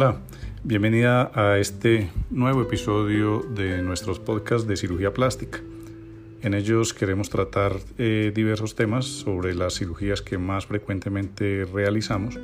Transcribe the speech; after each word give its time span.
Hola, 0.00 0.20
bienvenida 0.62 1.32
a 1.34 1.58
este 1.58 2.08
nuevo 2.30 2.62
episodio 2.62 3.40
de 3.40 3.82
nuestros 3.82 4.20
podcasts 4.20 4.68
de 4.68 4.76
cirugía 4.76 5.12
plástica. 5.12 5.58
En 6.40 6.54
ellos 6.54 6.94
queremos 6.94 7.30
tratar 7.30 7.80
eh, 7.98 8.30
diversos 8.32 8.76
temas 8.76 9.06
sobre 9.06 9.56
las 9.56 9.74
cirugías 9.74 10.22
que 10.22 10.38
más 10.38 10.66
frecuentemente 10.66 11.64
realizamos 11.64 12.38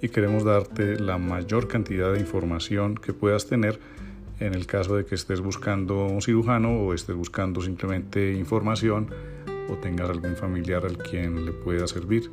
y 0.00 0.08
queremos 0.08 0.44
darte 0.44 0.98
la 0.98 1.18
mayor 1.18 1.68
cantidad 1.68 2.10
de 2.10 2.20
información 2.20 2.94
que 2.94 3.12
puedas 3.12 3.46
tener 3.46 3.78
en 4.40 4.54
el 4.54 4.64
caso 4.64 4.96
de 4.96 5.04
que 5.04 5.14
estés 5.14 5.42
buscando 5.42 6.06
un 6.06 6.22
cirujano 6.22 6.70
o 6.70 6.94
estés 6.94 7.16
buscando 7.16 7.60
simplemente 7.60 8.32
información 8.32 9.10
o 9.68 9.74
tengas 9.74 10.08
algún 10.08 10.36
familiar 10.36 10.86
al 10.86 10.96
quien 10.96 11.44
le 11.44 11.52
pueda 11.52 11.86
servir. 11.86 12.30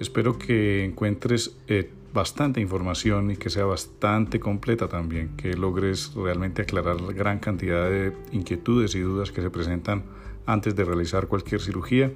Espero 0.00 0.38
que 0.38 0.84
encuentres 0.84 1.56
eh, 1.66 1.90
bastante 2.12 2.60
información 2.60 3.30
y 3.30 3.36
que 3.36 3.50
sea 3.50 3.64
bastante 3.64 4.40
completa 4.40 4.88
también, 4.88 5.36
que 5.36 5.54
logres 5.54 6.12
realmente 6.14 6.62
aclarar 6.62 7.00
la 7.00 7.12
gran 7.12 7.38
cantidad 7.38 7.88
de 7.88 8.12
inquietudes 8.32 8.94
y 8.94 9.00
dudas 9.00 9.30
que 9.30 9.42
se 9.42 9.50
presentan 9.50 10.04
antes 10.46 10.74
de 10.74 10.84
realizar 10.84 11.28
cualquier 11.28 11.60
cirugía. 11.60 12.12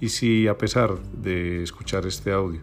Y 0.00 0.08
si 0.08 0.48
a 0.48 0.56
pesar 0.56 0.98
de 1.12 1.62
escuchar 1.62 2.06
este 2.06 2.32
audio 2.32 2.60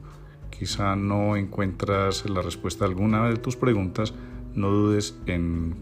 quizá 0.49 0.95
no 0.95 1.35
encuentras 1.35 2.27
la 2.27 2.41
respuesta 2.41 2.85
a 2.85 2.87
alguna 2.87 3.29
de 3.29 3.37
tus 3.37 3.55
preguntas, 3.55 4.13
no 4.55 4.69
dudes 4.69 5.15
en 5.27 5.75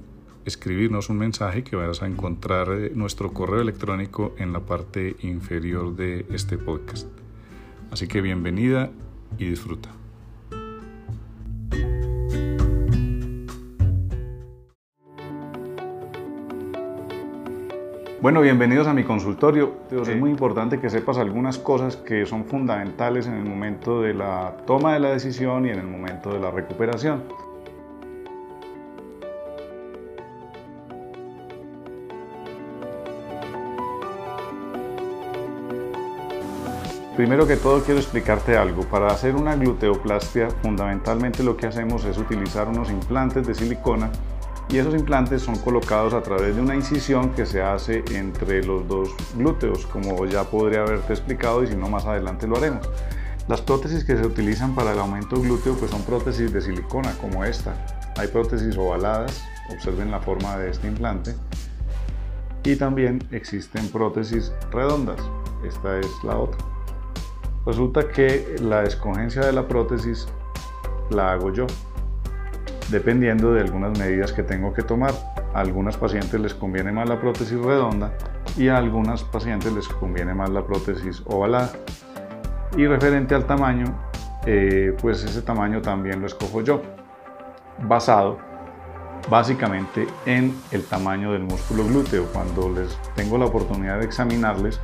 escribirnos 0.43 1.09
un 1.09 1.17
mensaje 1.17 1.63
que 1.63 1.75
vas 1.75 2.01
a 2.01 2.07
encontrar 2.07 2.69
eh, 2.71 2.91
nuestro 2.93 3.33
correo 3.33 3.61
electrónico 3.61 4.35
en 4.37 4.53
la 4.53 4.59
parte 4.59 5.15
inferior 5.21 5.95
de 5.95 6.25
este 6.29 6.57
podcast. 6.57 7.07
Así 7.91 8.07
que 8.07 8.21
bienvenida 8.21 8.91
y 9.37 9.45
disfruta. 9.45 10.04
Bueno, 18.25 18.41
bienvenidos 18.41 18.87
a 18.87 18.93
mi 18.95 19.03
consultorio. 19.03 19.75
Es 19.91 20.17
muy 20.17 20.31
importante 20.31 20.79
que 20.79 20.89
sepas 20.89 21.19
algunas 21.19 21.59
cosas 21.59 21.95
que 21.95 22.25
son 22.25 22.45
fundamentales 22.45 23.27
en 23.27 23.35
el 23.35 23.45
momento 23.45 24.01
de 24.01 24.15
la 24.15 24.57
toma 24.65 24.95
de 24.95 24.99
la 24.99 25.09
decisión 25.11 25.67
y 25.67 25.69
en 25.69 25.77
el 25.77 25.85
momento 25.85 26.33
de 26.33 26.39
la 26.39 26.49
recuperación. 26.49 27.21
Primero 37.15 37.45
que 37.45 37.57
todo 37.57 37.83
quiero 37.83 37.99
explicarte 37.99 38.57
algo. 38.57 38.85
Para 38.85 39.09
hacer 39.09 39.35
una 39.35 39.55
gluteoplastia 39.55 40.49
fundamentalmente 40.63 41.43
lo 41.43 41.55
que 41.55 41.67
hacemos 41.67 42.03
es 42.05 42.17
utilizar 42.17 42.69
unos 42.69 42.89
implantes 42.89 43.45
de 43.45 43.53
silicona 43.53 44.09
y 44.69 44.77
esos 44.77 44.95
implantes 44.95 45.43
son 45.43 45.57
colocados 45.57 46.13
a 46.13 46.21
través 46.21 46.55
de 46.55 46.61
una 46.61 46.75
incisión 46.75 47.31
que 47.31 47.45
se 47.45 47.61
hace 47.61 48.03
entre 48.11 48.63
los 48.63 48.87
dos 48.87 49.09
glúteos, 49.35 49.85
como 49.85 50.25
ya 50.25 50.43
podría 50.43 50.81
haberte 50.81 51.13
explicado 51.13 51.63
y 51.63 51.67
si 51.67 51.75
no 51.75 51.87
más 51.87 52.05
adelante 52.05 52.47
lo 52.47 52.57
haremos. 52.57 52.89
Las 53.47 53.61
prótesis 53.61 54.03
que 54.03 54.17
se 54.17 54.25
utilizan 54.25 54.73
para 54.73 54.93
el 54.93 54.99
aumento 54.99 55.39
glúteo 55.39 55.75
pues 55.75 55.91
son 55.91 56.01
prótesis 56.01 56.51
de 56.51 56.61
silicona 56.61 57.13
como 57.21 57.45
esta. 57.45 57.75
Hay 58.17 58.27
prótesis 58.27 58.75
ovaladas, 58.75 59.43
observen 59.71 60.09
la 60.09 60.19
forma 60.19 60.57
de 60.57 60.71
este 60.71 60.87
implante. 60.87 61.35
Y 62.63 62.75
también 62.75 63.19
existen 63.31 63.87
prótesis 63.89 64.51
redondas. 64.71 65.19
Esta 65.63 65.99
es 65.99 66.07
la 66.23 66.37
otra. 66.37 66.57
Resulta 67.67 68.07
que 68.07 68.55
la 68.61 68.83
escogencia 68.83 69.43
de 69.45 69.51
la 69.51 69.67
prótesis 69.67 70.27
la 71.11 71.33
hago 71.33 71.53
yo 71.53 71.67
dependiendo 72.89 73.53
de 73.53 73.61
algunas 73.61 73.97
medidas 73.97 74.33
que 74.33 74.43
tengo 74.43 74.73
que 74.73 74.83
tomar. 74.83 75.11
A 75.53 75.59
algunas 75.59 75.97
pacientes 75.97 76.39
les 76.39 76.53
conviene 76.53 76.91
más 76.91 77.07
la 77.07 77.19
prótesis 77.19 77.59
redonda 77.59 78.11
y 78.57 78.67
a 78.67 78.77
algunas 78.77 79.23
pacientes 79.23 79.71
les 79.73 79.87
conviene 79.87 80.33
más 80.33 80.49
la 80.49 80.65
prótesis 80.65 81.21
ovalada. 81.25 81.71
Y 82.77 82.85
referente 82.87 83.35
al 83.35 83.45
tamaño, 83.45 83.85
eh, 84.45 84.95
pues 85.01 85.23
ese 85.23 85.41
tamaño 85.41 85.81
también 85.81 86.19
lo 86.19 86.27
escojo 86.27 86.61
yo, 86.61 86.81
basado 87.87 88.37
básicamente 89.29 90.07
en 90.25 90.55
el 90.71 90.83
tamaño 90.83 91.31
del 91.31 91.43
músculo 91.43 91.85
glúteo. 91.85 92.25
Cuando 92.31 92.69
les 92.69 92.97
tengo 93.15 93.37
la 93.37 93.45
oportunidad 93.45 93.99
de 93.99 94.05
examinarles, 94.05 94.79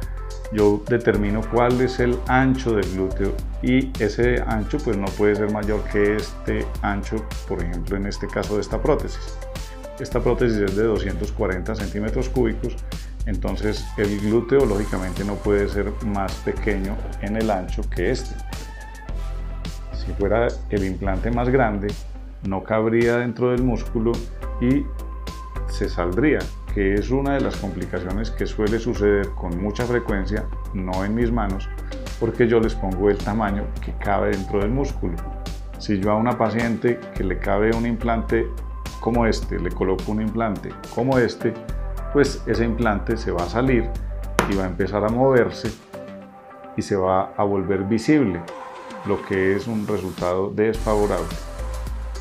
yo 0.51 0.84
determino 0.88 1.41
cuál 1.50 1.79
es 1.81 2.00
el 2.00 2.17
ancho 2.28 2.75
del 2.75 2.89
glúteo 2.94 3.34
y 3.62 3.91
ese 4.03 4.41
ancho 4.45 4.78
pues 4.84 4.97
no 4.97 5.06
puede 5.06 5.35
ser 5.35 5.51
mayor 5.51 5.81
que 5.91 6.16
este 6.16 6.66
ancho, 6.81 7.25
por 7.47 7.63
ejemplo 7.63 7.97
en 7.97 8.06
este 8.06 8.28
caso 8.28 8.56
de 8.56 8.61
esta 8.61 8.81
prótesis. 8.81 9.38
Esta 10.00 10.19
prótesis 10.19 10.57
es 10.57 10.75
de 10.75 10.84
240 10.84 11.75
centímetros 11.75 12.28
cúbicos, 12.29 12.75
entonces 13.25 13.85
el 13.97 14.19
glúteo 14.19 14.66
lógicamente 14.66 15.23
no 15.23 15.35
puede 15.35 15.69
ser 15.69 15.91
más 16.06 16.34
pequeño 16.38 16.97
en 17.22 17.38
el 17.38 17.50
ancho 17.50 17.84
que 17.90 18.11
este. 18.11 18.35
Si 19.94 20.11
fuera 20.13 20.47
el 20.69 20.84
implante 20.84 21.29
más 21.29 21.50
grande, 21.50 21.88
no 22.47 22.63
cabría 22.63 23.17
dentro 23.17 23.51
del 23.51 23.63
músculo 23.63 24.11
y 24.59 24.84
se 25.69 25.88
saldría 25.88 26.40
que 26.73 26.93
es 26.93 27.11
una 27.11 27.33
de 27.33 27.41
las 27.41 27.57
complicaciones 27.57 28.31
que 28.31 28.45
suele 28.45 28.79
suceder 28.79 29.29
con 29.31 29.61
mucha 29.61 29.85
frecuencia, 29.85 30.45
no 30.73 31.03
en 31.03 31.15
mis 31.15 31.31
manos, 31.31 31.69
porque 32.19 32.47
yo 32.47 32.59
les 32.59 32.75
pongo 32.75 33.09
el 33.09 33.17
tamaño 33.17 33.65
que 33.83 33.93
cabe 33.93 34.31
dentro 34.31 34.59
del 34.59 34.69
músculo. 34.69 35.15
Si 35.79 35.99
yo 35.99 36.11
a 36.11 36.15
una 36.15 36.37
paciente 36.37 36.99
que 37.15 37.23
le 37.23 37.39
cabe 37.39 37.75
un 37.75 37.85
implante 37.85 38.47
como 38.99 39.25
este, 39.25 39.59
le 39.59 39.71
coloco 39.71 40.11
un 40.11 40.21
implante 40.21 40.69
como 40.93 41.17
este, 41.17 41.53
pues 42.13 42.43
ese 42.45 42.63
implante 42.63 43.17
se 43.17 43.31
va 43.31 43.43
a 43.43 43.49
salir 43.49 43.89
y 44.49 44.55
va 44.55 44.63
a 44.63 44.67
empezar 44.67 45.03
a 45.03 45.09
moverse 45.09 45.71
y 46.77 46.81
se 46.81 46.95
va 46.95 47.33
a 47.35 47.43
volver 47.43 47.83
visible, 47.83 48.41
lo 49.05 49.21
que 49.25 49.55
es 49.55 49.67
un 49.67 49.87
resultado 49.87 50.51
desfavorable. 50.51 51.50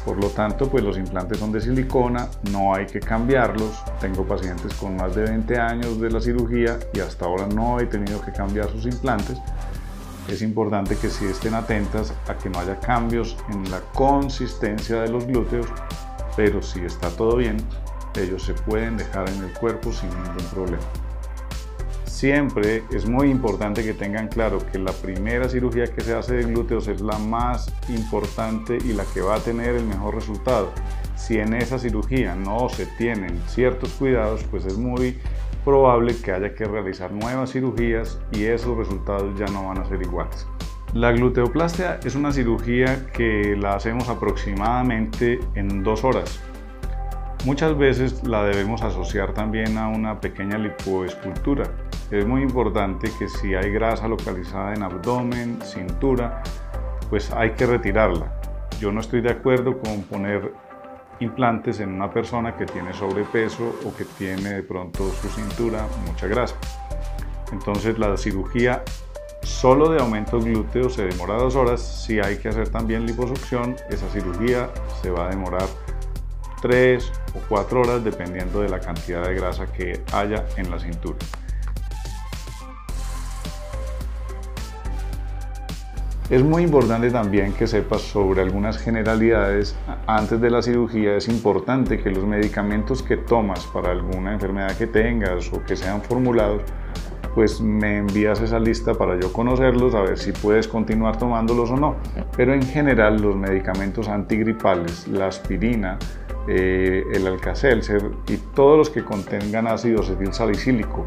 Por 0.04 0.18
lo 0.18 0.28
tanto, 0.30 0.68
pues 0.70 0.82
los 0.82 0.96
implantes 0.96 1.38
son 1.38 1.52
de 1.52 1.60
silicona, 1.60 2.28
no 2.50 2.74
hay 2.74 2.86
que 2.86 3.00
cambiarlos. 3.00 3.82
Tengo 4.00 4.24
pacientes 4.24 4.72
con 4.74 4.96
más 4.96 5.14
de 5.14 5.24
20 5.24 5.58
años 5.58 6.00
de 6.00 6.10
la 6.10 6.20
cirugía 6.20 6.78
y 6.94 7.00
hasta 7.00 7.26
ahora 7.26 7.46
no 7.46 7.78
he 7.80 7.86
tenido 7.86 8.20
que 8.22 8.32
cambiar 8.32 8.70
sus 8.70 8.86
implantes. 8.86 9.38
Es 10.28 10.42
importante 10.42 10.96
que 10.96 11.10
sí 11.10 11.26
estén 11.26 11.54
atentas 11.54 12.14
a 12.28 12.34
que 12.34 12.48
no 12.48 12.60
haya 12.60 12.78
cambios 12.78 13.36
en 13.50 13.70
la 13.70 13.80
consistencia 13.94 15.02
de 15.02 15.08
los 15.08 15.26
glúteos, 15.26 15.66
pero 16.36 16.62
si 16.62 16.80
está 16.80 17.10
todo 17.10 17.36
bien, 17.36 17.56
ellos 18.16 18.44
se 18.44 18.54
pueden 18.54 18.96
dejar 18.96 19.28
en 19.28 19.42
el 19.42 19.52
cuerpo 19.52 19.92
sin 19.92 20.08
ningún 20.10 20.46
problema. 20.54 20.99
Siempre 22.20 22.82
es 22.92 23.08
muy 23.08 23.30
importante 23.30 23.82
que 23.82 23.94
tengan 23.94 24.28
claro 24.28 24.58
que 24.70 24.78
la 24.78 24.92
primera 24.92 25.48
cirugía 25.48 25.86
que 25.86 26.02
se 26.02 26.14
hace 26.14 26.34
de 26.34 26.42
glúteos 26.42 26.86
es 26.86 27.00
la 27.00 27.16
más 27.16 27.72
importante 27.88 28.76
y 28.84 28.92
la 28.92 29.04
que 29.14 29.22
va 29.22 29.36
a 29.36 29.40
tener 29.40 29.74
el 29.74 29.86
mejor 29.86 30.16
resultado. 30.16 30.70
Si 31.16 31.38
en 31.38 31.54
esa 31.54 31.78
cirugía 31.78 32.34
no 32.34 32.68
se 32.68 32.84
tienen 32.84 33.40
ciertos 33.46 33.94
cuidados, 33.94 34.44
pues 34.50 34.66
es 34.66 34.76
muy 34.76 35.16
probable 35.64 36.14
que 36.14 36.32
haya 36.32 36.54
que 36.54 36.66
realizar 36.66 37.10
nuevas 37.10 37.52
cirugías 37.52 38.20
y 38.32 38.44
esos 38.44 38.76
resultados 38.76 39.38
ya 39.38 39.46
no 39.46 39.68
van 39.68 39.78
a 39.78 39.86
ser 39.86 40.02
iguales. 40.02 40.46
La 40.92 41.12
gluteoplastia 41.12 42.00
es 42.04 42.16
una 42.16 42.32
cirugía 42.32 43.06
que 43.14 43.56
la 43.58 43.76
hacemos 43.76 44.10
aproximadamente 44.10 45.40
en 45.54 45.82
dos 45.82 46.04
horas. 46.04 46.38
Muchas 47.46 47.78
veces 47.78 48.22
la 48.24 48.44
debemos 48.44 48.82
asociar 48.82 49.32
también 49.32 49.78
a 49.78 49.88
una 49.88 50.20
pequeña 50.20 50.58
lipoescultura 50.58 51.64
es 52.10 52.26
muy 52.26 52.42
importante 52.42 53.10
que 53.18 53.28
si 53.28 53.54
hay 53.54 53.70
grasa 53.70 54.08
localizada 54.08 54.74
en 54.74 54.82
abdomen, 54.82 55.60
cintura, 55.62 56.42
pues 57.08 57.30
hay 57.30 57.52
que 57.52 57.66
retirarla. 57.66 58.40
Yo 58.80 58.90
no 58.90 59.00
estoy 59.00 59.20
de 59.20 59.30
acuerdo 59.30 59.78
con 59.78 60.02
poner 60.02 60.52
implantes 61.20 61.80
en 61.80 61.90
una 61.92 62.10
persona 62.10 62.56
que 62.56 62.66
tiene 62.66 62.92
sobrepeso 62.92 63.74
o 63.84 63.94
que 63.94 64.04
tiene 64.04 64.54
de 64.54 64.62
pronto 64.62 65.08
su 65.10 65.28
cintura 65.28 65.86
mucha 66.06 66.26
grasa. 66.26 66.56
Entonces 67.52 67.98
la 67.98 68.16
cirugía 68.16 68.82
solo 69.42 69.90
de 69.90 70.00
aumento 70.00 70.40
glúteo 70.40 70.88
se 70.88 71.04
demora 71.04 71.34
dos 71.34 71.54
horas. 71.54 71.80
Si 71.80 72.18
hay 72.18 72.38
que 72.38 72.48
hacer 72.48 72.70
también 72.70 73.06
liposucción, 73.06 73.76
esa 73.88 74.08
cirugía 74.08 74.70
se 75.02 75.10
va 75.10 75.26
a 75.26 75.30
demorar 75.30 75.66
tres 76.60 77.12
o 77.34 77.40
cuatro 77.48 77.82
horas 77.82 78.02
dependiendo 78.02 78.62
de 78.62 78.68
la 78.68 78.80
cantidad 78.80 79.26
de 79.26 79.34
grasa 79.34 79.70
que 79.70 80.02
haya 80.12 80.44
en 80.56 80.70
la 80.70 80.78
cintura. 80.78 81.18
Es 86.30 86.44
muy 86.44 86.62
importante 86.62 87.10
también 87.10 87.52
que 87.52 87.66
sepas 87.66 88.02
sobre 88.02 88.40
algunas 88.40 88.78
generalidades 88.78 89.76
antes 90.06 90.40
de 90.40 90.48
la 90.48 90.62
cirugía. 90.62 91.16
Es 91.16 91.26
importante 91.26 91.98
que 91.98 92.08
los 92.12 92.24
medicamentos 92.24 93.02
que 93.02 93.16
tomas 93.16 93.66
para 93.66 93.90
alguna 93.90 94.32
enfermedad 94.32 94.76
que 94.78 94.86
tengas 94.86 95.52
o 95.52 95.60
que 95.64 95.74
sean 95.74 96.00
formulados 96.02 96.62
pues 97.34 97.60
me 97.60 97.98
envías 97.98 98.40
esa 98.40 98.58
lista 98.58 98.94
para 98.94 99.18
yo 99.18 99.32
conocerlos, 99.32 99.94
a 99.94 100.02
ver 100.02 100.18
si 100.18 100.32
puedes 100.32 100.66
continuar 100.66 101.16
tomándolos 101.16 101.70
o 101.70 101.76
no. 101.76 101.96
Pero 102.36 102.54
en 102.54 102.62
general 102.62 103.20
los 103.20 103.36
medicamentos 103.36 104.08
antigripales, 104.08 105.08
la 105.08 105.28
aspirina, 105.28 105.98
eh, 106.48 107.04
el 107.12 107.26
alcacelser 107.26 108.02
y 108.28 108.36
todos 108.54 108.78
los 108.78 108.90
que 108.90 109.04
contengan 109.04 109.66
ácido 109.66 110.00
acetil 110.00 110.32
salicílico, 110.32 111.06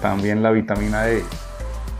también 0.00 0.42
la 0.42 0.50
vitamina 0.50 1.08
E, 1.08 1.22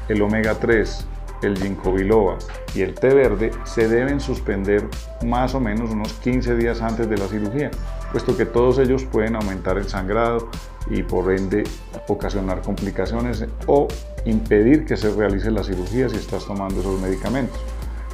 el 0.08 0.22
omega 0.22 0.54
3, 0.54 1.06
el 1.43 1.56
ginkgo 1.56 1.93
biloba 1.93 2.38
y 2.75 2.82
el 2.82 2.94
té 2.94 3.14
verde 3.14 3.50
se 3.64 3.88
deben 3.88 4.20
suspender 4.20 4.88
más 5.25 5.55
o 5.55 5.61
menos 5.61 5.90
unos 5.90 6.12
15 6.14 6.56
días 6.56 6.82
antes 6.82 7.08
de 7.08 7.17
la 7.17 7.29
cirugía, 7.29 7.70
puesto 8.12 8.37
que 8.37 8.46
todos 8.46 8.79
ellos 8.79 9.05
pueden 9.05 9.37
aumentar 9.37 9.79
el 9.79 9.88
sangrado 9.88 10.49
y 10.90 11.02
por 11.02 11.32
ende 11.32 11.64
ocasionar 12.08 12.62
complicaciones 12.62 13.44
o 13.67 13.88
impedir 14.25 14.85
que 14.85 14.96
se 14.96 15.12
realice 15.14 15.50
la 15.50 15.62
cirugía 15.62 16.08
si 16.08 16.17
estás 16.17 16.46
tomando 16.46 16.81
esos 16.81 17.00
medicamentos. 17.00 17.58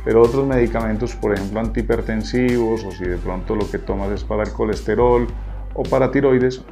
Pero 0.04 0.22
otros 0.22 0.46
medicamentos, 0.46 1.14
por 1.14 1.34
ejemplo 1.34 1.60
antihipertensivos 1.60 2.84
o 2.84 2.90
si 2.90 3.04
de 3.04 3.16
pronto 3.16 3.56
lo 3.56 3.70
que 3.70 3.78
tomas 3.78 4.10
es 4.10 4.22
para 4.22 4.42
el 4.42 4.52
colesterol 4.52 5.26
o 5.72 5.82
para 5.82 6.10
tiroides, 6.10 6.62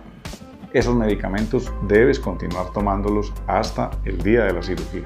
esos 0.72 0.94
medicamentos 0.94 1.72
debes 1.86 2.18
continuar 2.18 2.72
tomándolos 2.72 3.32
hasta 3.46 3.90
el 4.04 4.18
día 4.22 4.44
de 4.44 4.52
la 4.52 4.62
cirugía. 4.62 5.02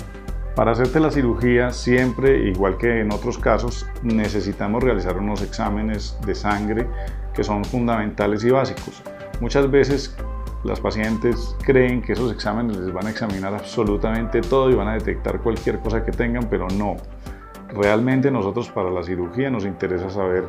Para 0.56 0.72
hacerte 0.72 1.00
la 1.00 1.10
cirugía, 1.10 1.70
siempre, 1.70 2.48
igual 2.48 2.78
que 2.78 3.02
en 3.02 3.12
otros 3.12 3.36
casos, 3.36 3.86
necesitamos 4.02 4.82
realizar 4.82 5.18
unos 5.18 5.42
exámenes 5.42 6.16
de 6.24 6.34
sangre 6.34 6.86
que 7.34 7.44
son 7.44 7.62
fundamentales 7.62 8.42
y 8.42 8.48
básicos. 8.48 9.02
Muchas 9.42 9.70
veces 9.70 10.16
las 10.64 10.80
pacientes 10.80 11.54
creen 11.62 12.00
que 12.00 12.14
esos 12.14 12.32
exámenes 12.32 12.78
les 12.78 12.90
van 12.90 13.06
a 13.06 13.10
examinar 13.10 13.52
absolutamente 13.52 14.40
todo 14.40 14.70
y 14.70 14.74
van 14.74 14.88
a 14.88 14.94
detectar 14.94 15.42
cualquier 15.42 15.78
cosa 15.80 16.02
que 16.02 16.10
tengan, 16.10 16.48
pero 16.48 16.68
no. 16.68 16.96
Realmente 17.68 18.30
nosotros 18.30 18.70
para 18.70 18.90
la 18.90 19.02
cirugía 19.02 19.50
nos 19.50 19.66
interesa 19.66 20.08
saber 20.08 20.44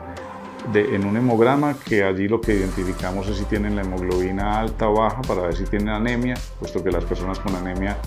en 0.74 1.06
un 1.06 1.18
hemograma 1.18 1.76
que 1.86 2.06
allí 2.06 2.30
lo 2.30 2.40
que 2.40 2.54
identificamos 2.54 3.28
es 3.28 3.36
si 3.36 3.44
tienen 3.44 3.76
la 3.76 3.82
hemoglobina 3.82 4.58
alta 4.58 4.88
o 4.88 5.00
baja 5.00 5.22
para 5.24 5.42
ver 5.42 5.56
si 5.58 5.66
tienen 5.66 5.90
anemia, 5.90 6.36
puesto 6.60 6.82
que 6.82 6.92
las 6.92 7.04
personas 7.04 7.40
con 7.40 7.54
anemia 7.56 7.98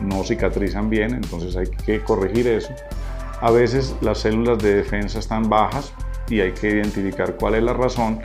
no 0.00 0.24
cicatrizan 0.24 0.90
bien, 0.90 1.14
entonces 1.14 1.56
hay 1.56 1.66
que 1.68 2.00
corregir 2.00 2.46
eso. 2.48 2.72
A 3.40 3.50
veces 3.50 3.94
las 4.00 4.18
células 4.18 4.58
de 4.58 4.74
defensa 4.74 5.18
están 5.18 5.48
bajas 5.48 5.92
y 6.28 6.40
hay 6.40 6.52
que 6.52 6.68
identificar 6.68 7.36
cuál 7.36 7.54
es 7.54 7.62
la 7.62 7.72
razón, 7.72 8.20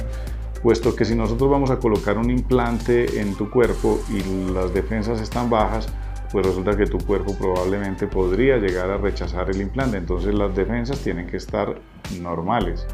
puesto 0.61 0.95
que 0.95 1.05
si 1.05 1.15
nosotros 1.15 1.49
vamos 1.49 1.71
a 1.71 1.79
colocar 1.79 2.17
un 2.17 2.29
implante 2.29 3.19
en 3.19 3.35
tu 3.35 3.49
cuerpo 3.49 3.99
y 4.09 4.51
las 4.51 4.73
defensas 4.73 5.21
están 5.21 5.49
bajas, 5.49 5.87
pues 6.31 6.45
resulta 6.45 6.75
que 6.75 6.87
tu 6.87 6.97
cuerpo 6.97 7.35
probablemente 7.37 8.07
podría 8.07 8.57
llegar 8.57 8.89
a 8.89 8.97
rechazar 8.97 9.51
el 9.51 9.61
implante, 9.61 9.97
entonces 9.97 10.33
las 10.33 10.55
defensas 10.55 10.99
tienen 10.99 11.27
que 11.27 11.37
estar 11.37 11.79
normales. 12.19 12.87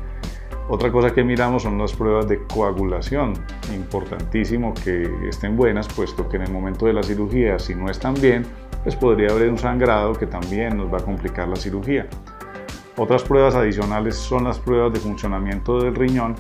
Otra 0.72 0.92
cosa 0.92 1.12
que 1.12 1.24
miramos 1.24 1.64
son 1.64 1.80
las 1.80 1.94
pruebas 1.94 2.28
de 2.28 2.46
coagulación. 2.46 3.34
Importantísimo 3.74 4.74
que 4.76 5.10
estén 5.28 5.58
buenas, 5.58 5.88
puesto 5.88 6.30
que 6.30 6.38
en 6.38 6.44
el 6.44 6.52
momento 6.52 6.86
de 6.86 6.94
la 6.94 7.02
cirugía, 7.02 7.58
si 7.58 7.74
no 7.74 7.90
están 7.90 8.14
bien, 8.14 8.46
pues 8.84 8.96
podría 8.96 9.30
haber 9.30 9.50
un 9.50 9.58
sangrado 9.58 10.14
que 10.14 10.26
también 10.26 10.78
nos 10.78 10.92
va 10.92 10.98
a 10.98 11.04
complicar 11.04 11.48
la 11.48 11.56
cirugía. 11.56 12.08
Otras 12.98 13.24
pruebas 13.24 13.56
adicionales 13.56 14.16
son 14.16 14.44
las 14.44 14.60
pruebas 14.60 14.94
de 14.94 15.00
funcionamiento 15.00 15.82
del 15.82 15.96
riñón, 15.96 16.36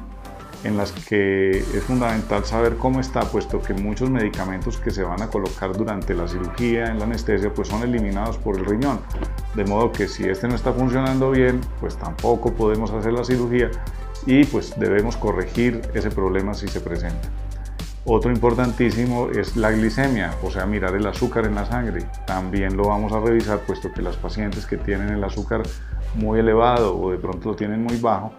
en 0.63 0.75
las 0.75 0.91
que 0.91 1.51
es 1.51 1.83
fundamental 1.83 2.43
saber 2.43 2.75
cómo 2.75 2.99
está, 2.99 3.21
puesto 3.21 3.61
que 3.61 3.73
muchos 3.73 4.09
medicamentos 4.09 4.77
que 4.77 4.91
se 4.91 5.03
van 5.03 5.21
a 5.21 5.27
colocar 5.27 5.75
durante 5.75 6.13
la 6.13 6.27
cirugía, 6.27 6.87
en 6.87 6.99
la 6.99 7.05
anestesia, 7.05 7.53
pues 7.53 7.69
son 7.69 7.83
eliminados 7.83 8.37
por 8.37 8.57
el 8.57 8.65
riñón. 8.65 8.99
De 9.55 9.63
modo 9.63 9.91
que 9.91 10.07
si 10.07 10.25
este 10.25 10.47
no 10.47 10.55
está 10.55 10.73
funcionando 10.73 11.31
bien, 11.31 11.61
pues 11.79 11.97
tampoco 11.97 12.53
podemos 12.53 12.91
hacer 12.91 13.13
la 13.13 13.23
cirugía 13.23 13.71
y 14.25 14.43
pues 14.45 14.77
debemos 14.77 15.15
corregir 15.15 15.81
ese 15.93 16.11
problema 16.11 16.53
si 16.53 16.67
se 16.67 16.81
presenta. 16.81 17.29
Otro 18.05 18.31
importantísimo 18.31 19.29
es 19.29 19.57
la 19.57 19.71
glicemia, 19.71 20.33
o 20.41 20.49
sea, 20.49 20.65
mirar 20.65 20.95
el 20.95 21.05
azúcar 21.05 21.45
en 21.45 21.55
la 21.55 21.65
sangre. 21.65 22.05
También 22.25 22.77
lo 22.77 22.87
vamos 22.87 23.11
a 23.11 23.19
revisar, 23.19 23.59
puesto 23.59 23.91
que 23.91 24.01
las 24.01 24.15
pacientes 24.15 24.65
que 24.65 24.77
tienen 24.77 25.09
el 25.09 25.23
azúcar 25.23 25.63
muy 26.15 26.39
elevado 26.39 26.97
o 26.97 27.11
de 27.11 27.17
pronto 27.17 27.49
lo 27.49 27.55
tienen 27.55 27.83
muy 27.83 27.97
bajo, 27.97 28.31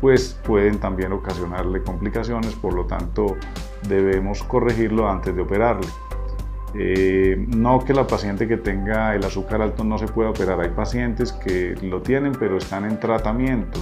pues 0.00 0.38
pueden 0.44 0.78
también 0.78 1.12
ocasionarle 1.12 1.82
complicaciones, 1.82 2.54
por 2.56 2.74
lo 2.74 2.86
tanto 2.86 3.36
debemos 3.88 4.42
corregirlo 4.42 5.08
antes 5.08 5.34
de 5.34 5.42
operarle. 5.42 5.86
Eh, 6.76 7.46
no 7.56 7.84
que 7.84 7.94
la 7.94 8.04
paciente 8.04 8.48
que 8.48 8.56
tenga 8.56 9.14
el 9.14 9.24
azúcar 9.24 9.62
alto 9.62 9.84
no 9.84 9.96
se 9.96 10.08
pueda 10.08 10.30
operar, 10.30 10.60
hay 10.60 10.70
pacientes 10.70 11.32
que 11.32 11.76
lo 11.82 12.02
tienen 12.02 12.32
pero 12.32 12.58
están 12.58 12.84
en 12.84 12.98
tratamiento, 12.98 13.78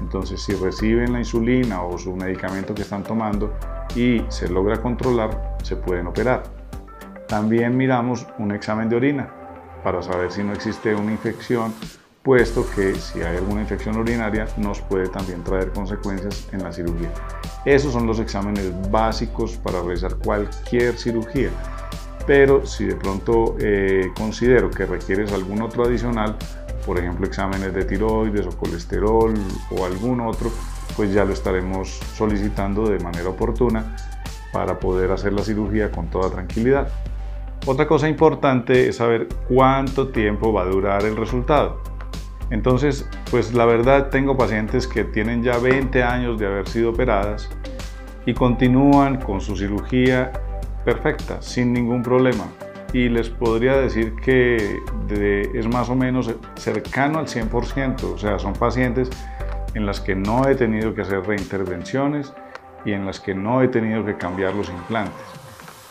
entonces 0.00 0.42
si 0.42 0.52
reciben 0.52 1.14
la 1.14 1.20
insulina 1.20 1.82
o 1.82 1.96
su 1.96 2.14
medicamento 2.14 2.74
que 2.74 2.82
están 2.82 3.02
tomando, 3.02 3.54
y 3.96 4.22
se 4.28 4.48
logra 4.48 4.80
controlar, 4.80 5.56
se 5.62 5.74
pueden 5.74 6.06
operar. 6.06 6.44
También 7.26 7.76
miramos 7.76 8.26
un 8.38 8.52
examen 8.52 8.88
de 8.88 8.96
orina 8.96 9.28
para 9.82 10.02
saber 10.02 10.30
si 10.30 10.44
no 10.44 10.52
existe 10.52 10.94
una 10.94 11.10
infección, 11.10 11.72
puesto 12.22 12.64
que 12.74 12.94
si 12.94 13.20
hay 13.22 13.36
alguna 13.36 13.62
infección 13.62 13.96
urinaria 13.96 14.46
nos 14.58 14.80
puede 14.82 15.08
también 15.08 15.42
traer 15.42 15.72
consecuencias 15.72 16.48
en 16.52 16.62
la 16.62 16.72
cirugía. 16.72 17.10
Esos 17.64 17.92
son 17.92 18.06
los 18.06 18.20
exámenes 18.20 18.72
básicos 18.90 19.56
para 19.56 19.80
realizar 19.80 20.16
cualquier 20.16 20.96
cirugía. 20.96 21.50
Pero 22.26 22.66
si 22.66 22.84
de 22.84 22.96
pronto 22.96 23.56
eh, 23.60 24.08
considero 24.16 24.70
que 24.70 24.86
requieres 24.86 25.32
algún 25.32 25.62
otro 25.62 25.84
adicional, 25.84 26.36
por 26.84 26.98
ejemplo 26.98 27.26
exámenes 27.26 27.72
de 27.72 27.84
tiroides 27.84 28.46
o 28.46 28.56
colesterol 28.56 29.32
o 29.70 29.84
algún 29.84 30.20
otro, 30.20 30.50
pues 30.96 31.12
ya 31.12 31.24
lo 31.24 31.32
estaremos 31.32 32.00
solicitando 32.14 32.88
de 32.88 32.98
manera 32.98 33.28
oportuna 33.28 33.96
para 34.52 34.80
poder 34.80 35.12
hacer 35.12 35.32
la 35.32 35.42
cirugía 35.42 35.90
con 35.90 36.08
toda 36.08 36.30
tranquilidad. 36.30 36.88
Otra 37.66 37.86
cosa 37.86 38.08
importante 38.08 38.88
es 38.88 38.96
saber 38.96 39.28
cuánto 39.48 40.08
tiempo 40.08 40.52
va 40.52 40.62
a 40.62 40.66
durar 40.66 41.04
el 41.04 41.16
resultado. 41.16 41.82
Entonces, 42.50 43.08
pues 43.30 43.52
la 43.54 43.66
verdad 43.66 44.08
tengo 44.08 44.36
pacientes 44.36 44.86
que 44.86 45.04
tienen 45.04 45.42
ya 45.42 45.58
20 45.58 46.02
años 46.02 46.38
de 46.38 46.46
haber 46.46 46.68
sido 46.68 46.90
operadas 46.90 47.50
y 48.24 48.34
continúan 48.34 49.20
con 49.20 49.40
su 49.40 49.56
cirugía 49.56 50.32
perfecta, 50.84 51.42
sin 51.42 51.72
ningún 51.72 52.02
problema. 52.02 52.44
Y 52.92 53.08
les 53.08 53.28
podría 53.28 53.76
decir 53.76 54.14
que 54.14 54.78
es 55.54 55.66
más 55.66 55.90
o 55.90 55.96
menos 55.96 56.32
cercano 56.54 57.18
al 57.18 57.26
100%, 57.26 58.04
o 58.04 58.16
sea, 58.16 58.38
son 58.38 58.52
pacientes 58.52 59.10
en 59.76 59.84
las 59.84 60.00
que 60.00 60.14
no 60.14 60.48
he 60.48 60.54
tenido 60.54 60.94
que 60.94 61.02
hacer 61.02 61.20
reintervenciones 61.26 62.32
y 62.86 62.92
en 62.92 63.04
las 63.04 63.20
que 63.20 63.34
no 63.34 63.60
he 63.60 63.68
tenido 63.68 64.06
que 64.06 64.16
cambiar 64.16 64.54
los 64.54 64.70
implantes. 64.70 65.12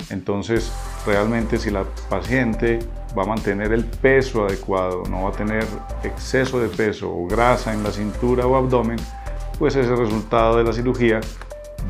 Entonces, 0.09 0.73
realmente 1.05 1.59
si 1.59 1.69
la 1.69 1.83
paciente 2.09 2.79
va 3.15 3.23
a 3.23 3.25
mantener 3.27 3.73
el 3.73 3.85
peso 3.85 4.45
adecuado, 4.45 5.03
no 5.07 5.23
va 5.23 5.29
a 5.29 5.33
tener 5.33 5.63
exceso 6.03 6.59
de 6.59 6.67
peso 6.67 7.11
o 7.11 7.27
grasa 7.27 7.73
en 7.73 7.83
la 7.83 7.91
cintura 7.91 8.47
o 8.47 8.55
abdomen, 8.55 8.97
pues 9.59 9.75
ese 9.75 9.95
resultado 9.95 10.57
de 10.57 10.63
la 10.63 10.73
cirugía 10.73 11.21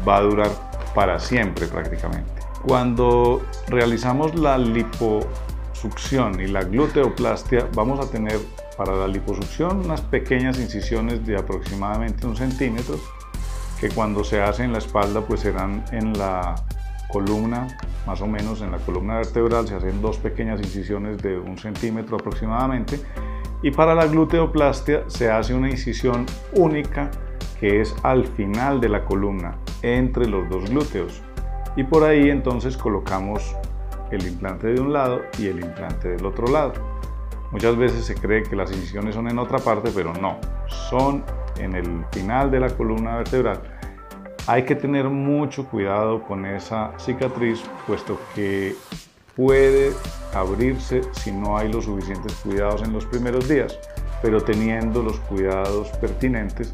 va 0.05 0.17
a 0.17 0.21
durar 0.21 0.49
para 0.93 1.17
siempre 1.17 1.65
prácticamente. 1.65 2.29
Cuando 2.67 3.41
realizamos 3.69 4.35
la 4.37 4.57
liposucción 4.57 6.41
y 6.41 6.47
la 6.47 6.63
gluteoplastia, 6.63 7.69
vamos 7.73 8.05
a 8.05 8.11
tener 8.11 8.39
para 8.77 8.95
la 8.95 9.07
liposucción 9.07 9.85
unas 9.85 10.01
pequeñas 10.01 10.59
incisiones 10.59 11.25
de 11.25 11.37
aproximadamente 11.37 12.27
un 12.27 12.35
centímetro 12.35 12.97
que 13.79 13.89
cuando 13.89 14.23
se 14.23 14.41
hace 14.41 14.63
en 14.63 14.71
la 14.71 14.79
espalda 14.79 15.21
pues 15.21 15.41
serán 15.41 15.83
en 15.91 16.17
la 16.17 16.55
columna, 17.11 17.67
más 18.05 18.21
o 18.21 18.27
menos 18.27 18.61
en 18.61 18.71
la 18.71 18.77
columna 18.79 19.15
vertebral 19.17 19.67
se 19.67 19.75
hacen 19.75 20.01
dos 20.01 20.17
pequeñas 20.17 20.59
incisiones 20.59 21.17
de 21.21 21.37
un 21.37 21.57
centímetro 21.57 22.17
aproximadamente 22.17 22.99
y 23.61 23.71
para 23.71 23.95
la 23.95 24.05
gluteoplastia 24.05 25.03
se 25.07 25.31
hace 25.31 25.53
una 25.53 25.69
incisión 25.69 26.25
única 26.53 27.09
que 27.59 27.81
es 27.81 27.95
al 28.03 28.25
final 28.27 28.81
de 28.81 28.89
la 28.89 29.05
columna 29.05 29.57
entre 29.81 30.27
los 30.27 30.49
dos 30.49 30.69
glúteos 30.69 31.21
y 31.75 31.83
por 31.83 32.03
ahí 32.03 32.29
entonces 32.29 32.77
colocamos 32.77 33.55
el 34.11 34.25
implante 34.27 34.67
de 34.67 34.81
un 34.81 34.93
lado 34.93 35.21
y 35.39 35.47
el 35.47 35.59
implante 35.59 36.09
del 36.09 36.25
otro 36.25 36.47
lado. 36.47 36.94
Muchas 37.51 37.77
veces 37.77 38.05
se 38.05 38.15
cree 38.15 38.43
que 38.43 38.55
las 38.55 38.71
incisiones 38.71 39.15
son 39.15 39.29
en 39.29 39.39
otra 39.39 39.59
parte, 39.59 39.91
pero 39.93 40.13
no, 40.13 40.39
son 40.89 41.23
en 41.57 41.75
el 41.75 42.05
final 42.11 42.51
de 42.51 42.59
la 42.59 42.69
columna 42.69 43.17
vertebral. 43.17 43.61
Hay 44.47 44.63
que 44.63 44.75
tener 44.75 45.09
mucho 45.09 45.65
cuidado 45.67 46.21
con 46.23 46.45
esa 46.45 46.91
cicatriz, 46.99 47.63
puesto 47.87 48.19
que 48.35 48.75
puede 49.35 49.91
abrirse 50.33 51.01
si 51.13 51.31
no 51.31 51.57
hay 51.57 51.71
los 51.71 51.85
suficientes 51.85 52.33
cuidados 52.43 52.83
en 52.83 52.93
los 52.93 53.05
primeros 53.05 53.47
días, 53.47 53.77
pero 54.21 54.41
teniendo 54.41 55.01
los 55.01 55.19
cuidados 55.21 55.89
pertinentes, 55.99 56.73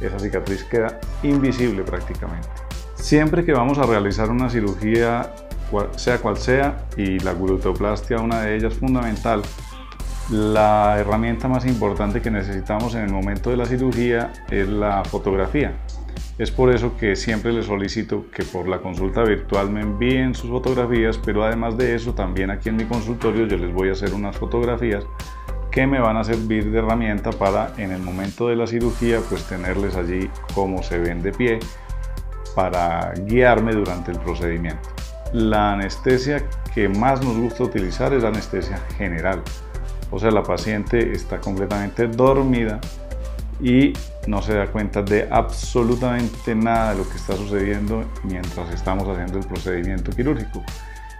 esa 0.00 0.18
cicatriz 0.18 0.64
queda 0.64 1.00
invisible 1.22 1.82
prácticamente. 1.82 2.48
Siempre 2.94 3.44
que 3.44 3.52
vamos 3.52 3.78
a 3.78 3.82
realizar 3.84 4.30
una 4.30 4.48
cirugía 4.48 5.32
sea 5.96 6.18
cual 6.18 6.36
sea, 6.36 6.86
y 6.96 7.18
la 7.20 7.32
gluteoplastia 7.32 8.18
una 8.18 8.42
de 8.42 8.56
ellas 8.56 8.74
fundamental, 8.74 9.42
la 10.32 10.98
herramienta 10.98 11.46
más 11.46 11.66
importante 11.66 12.22
que 12.22 12.30
necesitamos 12.30 12.94
en 12.94 13.02
el 13.02 13.12
momento 13.12 13.50
de 13.50 13.58
la 13.58 13.66
cirugía 13.66 14.32
es 14.50 14.66
la 14.66 15.04
fotografía. 15.04 15.74
Es 16.38 16.50
por 16.50 16.74
eso 16.74 16.96
que 16.96 17.16
siempre 17.16 17.52
les 17.52 17.66
solicito 17.66 18.30
que 18.34 18.42
por 18.42 18.66
la 18.66 18.78
consulta 18.78 19.22
virtual 19.22 19.70
me 19.70 19.82
envíen 19.82 20.34
sus 20.34 20.48
fotografías, 20.48 21.18
pero 21.18 21.44
además 21.44 21.76
de 21.76 21.94
eso 21.94 22.14
también 22.14 22.50
aquí 22.50 22.70
en 22.70 22.76
mi 22.76 22.84
consultorio 22.84 23.46
yo 23.46 23.58
les 23.58 23.74
voy 23.74 23.90
a 23.90 23.92
hacer 23.92 24.14
unas 24.14 24.34
fotografías 24.38 25.04
que 25.70 25.86
me 25.86 26.00
van 26.00 26.16
a 26.16 26.24
servir 26.24 26.70
de 26.70 26.78
herramienta 26.78 27.30
para 27.30 27.74
en 27.76 27.92
el 27.92 28.02
momento 28.02 28.48
de 28.48 28.56
la 28.56 28.66
cirugía 28.66 29.20
pues 29.28 29.44
tenerles 29.44 29.96
allí 29.96 30.30
como 30.54 30.82
se 30.82 30.98
ven 30.98 31.22
de 31.22 31.32
pie 31.32 31.58
para 32.54 33.12
guiarme 33.26 33.74
durante 33.74 34.12
el 34.12 34.18
procedimiento. 34.18 34.88
La 35.34 35.74
anestesia 35.74 36.42
que 36.74 36.88
más 36.88 37.22
nos 37.22 37.36
gusta 37.36 37.64
utilizar 37.64 38.14
es 38.14 38.22
la 38.22 38.30
anestesia 38.30 38.78
general. 38.96 39.42
O 40.12 40.18
sea, 40.18 40.30
la 40.30 40.42
paciente 40.42 41.12
está 41.12 41.40
completamente 41.40 42.06
dormida 42.06 42.80
y 43.60 43.94
no 44.26 44.42
se 44.42 44.54
da 44.54 44.66
cuenta 44.66 45.02
de 45.02 45.26
absolutamente 45.30 46.54
nada 46.54 46.92
de 46.92 46.98
lo 46.98 47.08
que 47.08 47.16
está 47.16 47.34
sucediendo 47.34 48.04
mientras 48.22 48.72
estamos 48.72 49.08
haciendo 49.08 49.38
el 49.38 49.46
procedimiento 49.46 50.12
quirúrgico. 50.12 50.62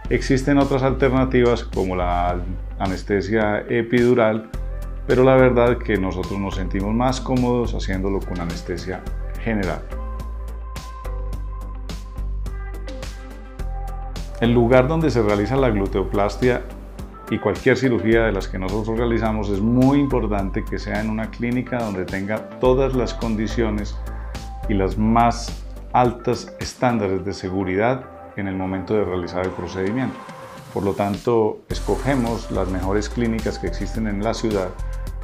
Existen 0.09 0.59
otras 0.59 0.83
alternativas 0.83 1.63
como 1.63 1.95
la 1.95 2.39
anestesia 2.77 3.65
epidural, 3.67 4.49
pero 5.07 5.23
la 5.23 5.35
verdad 5.35 5.77
que 5.79 5.97
nosotros 5.97 6.39
nos 6.39 6.55
sentimos 6.55 6.93
más 6.93 7.19
cómodos 7.19 7.73
haciéndolo 7.73 8.19
con 8.19 8.39
anestesia 8.39 9.01
general. 9.43 9.81
El 14.39 14.53
lugar 14.53 14.87
donde 14.87 15.09
se 15.09 15.21
realiza 15.21 15.55
la 15.55 15.69
gluteoplastia 15.69 16.61
y 17.33 17.39
cualquier 17.39 17.75
cirugía 17.77 18.25
de 18.25 18.31
las 18.31 18.47
que 18.47 18.59
nosotros 18.59 18.95
realizamos 18.95 19.49
es 19.49 19.59
muy 19.59 19.99
importante 19.99 20.63
que 20.63 20.77
sea 20.77 21.01
en 21.01 21.09
una 21.09 21.31
clínica 21.31 21.79
donde 21.79 22.05
tenga 22.05 22.47
todas 22.59 22.93
las 22.93 23.15
condiciones 23.15 23.97
y 24.69 24.75
las 24.75 24.99
más 24.99 25.65
altas 25.93 26.55
estándares 26.59 27.25
de 27.25 27.33
seguridad 27.33 28.05
en 28.35 28.47
el 28.47 28.55
momento 28.55 28.93
de 28.93 29.03
realizar 29.03 29.43
el 29.45 29.51
procedimiento. 29.51 30.15
Por 30.75 30.83
lo 30.83 30.93
tanto, 30.93 31.63
escogemos 31.69 32.51
las 32.51 32.69
mejores 32.69 33.09
clínicas 33.09 33.57
que 33.57 33.65
existen 33.65 34.05
en 34.05 34.23
la 34.23 34.35
ciudad 34.35 34.69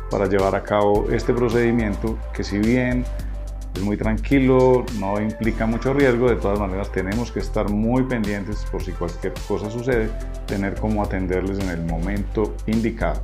para 0.10 0.26
llevar 0.26 0.56
a 0.56 0.64
cabo 0.64 1.12
este 1.12 1.32
procedimiento 1.32 2.18
que 2.34 2.44
si 2.44 2.58
bien 2.58 3.06
es 3.80 3.86
muy 3.86 3.98
tranquilo, 3.98 4.86
no 5.00 5.22
implica 5.22 5.66
mucho 5.66 5.94
riesgo, 5.94 6.30
de 6.30 6.36
todas 6.36 6.60
maneras 6.60 6.92
tenemos 6.92 7.32
que 7.32 7.40
estar 7.40 7.70
muy 7.70 8.04
pendientes 8.04 8.66
por 8.70 8.84
si 8.84 8.92
cualquier 8.92 9.34
cosa 9.48 9.72
sucede, 9.72 10.10
tener 10.46 10.76
cómo 10.76 11.02
atenderles 11.02 11.60
en 11.60 11.70
el 11.70 11.86
momento 11.86 12.56
indicado. 12.68 13.22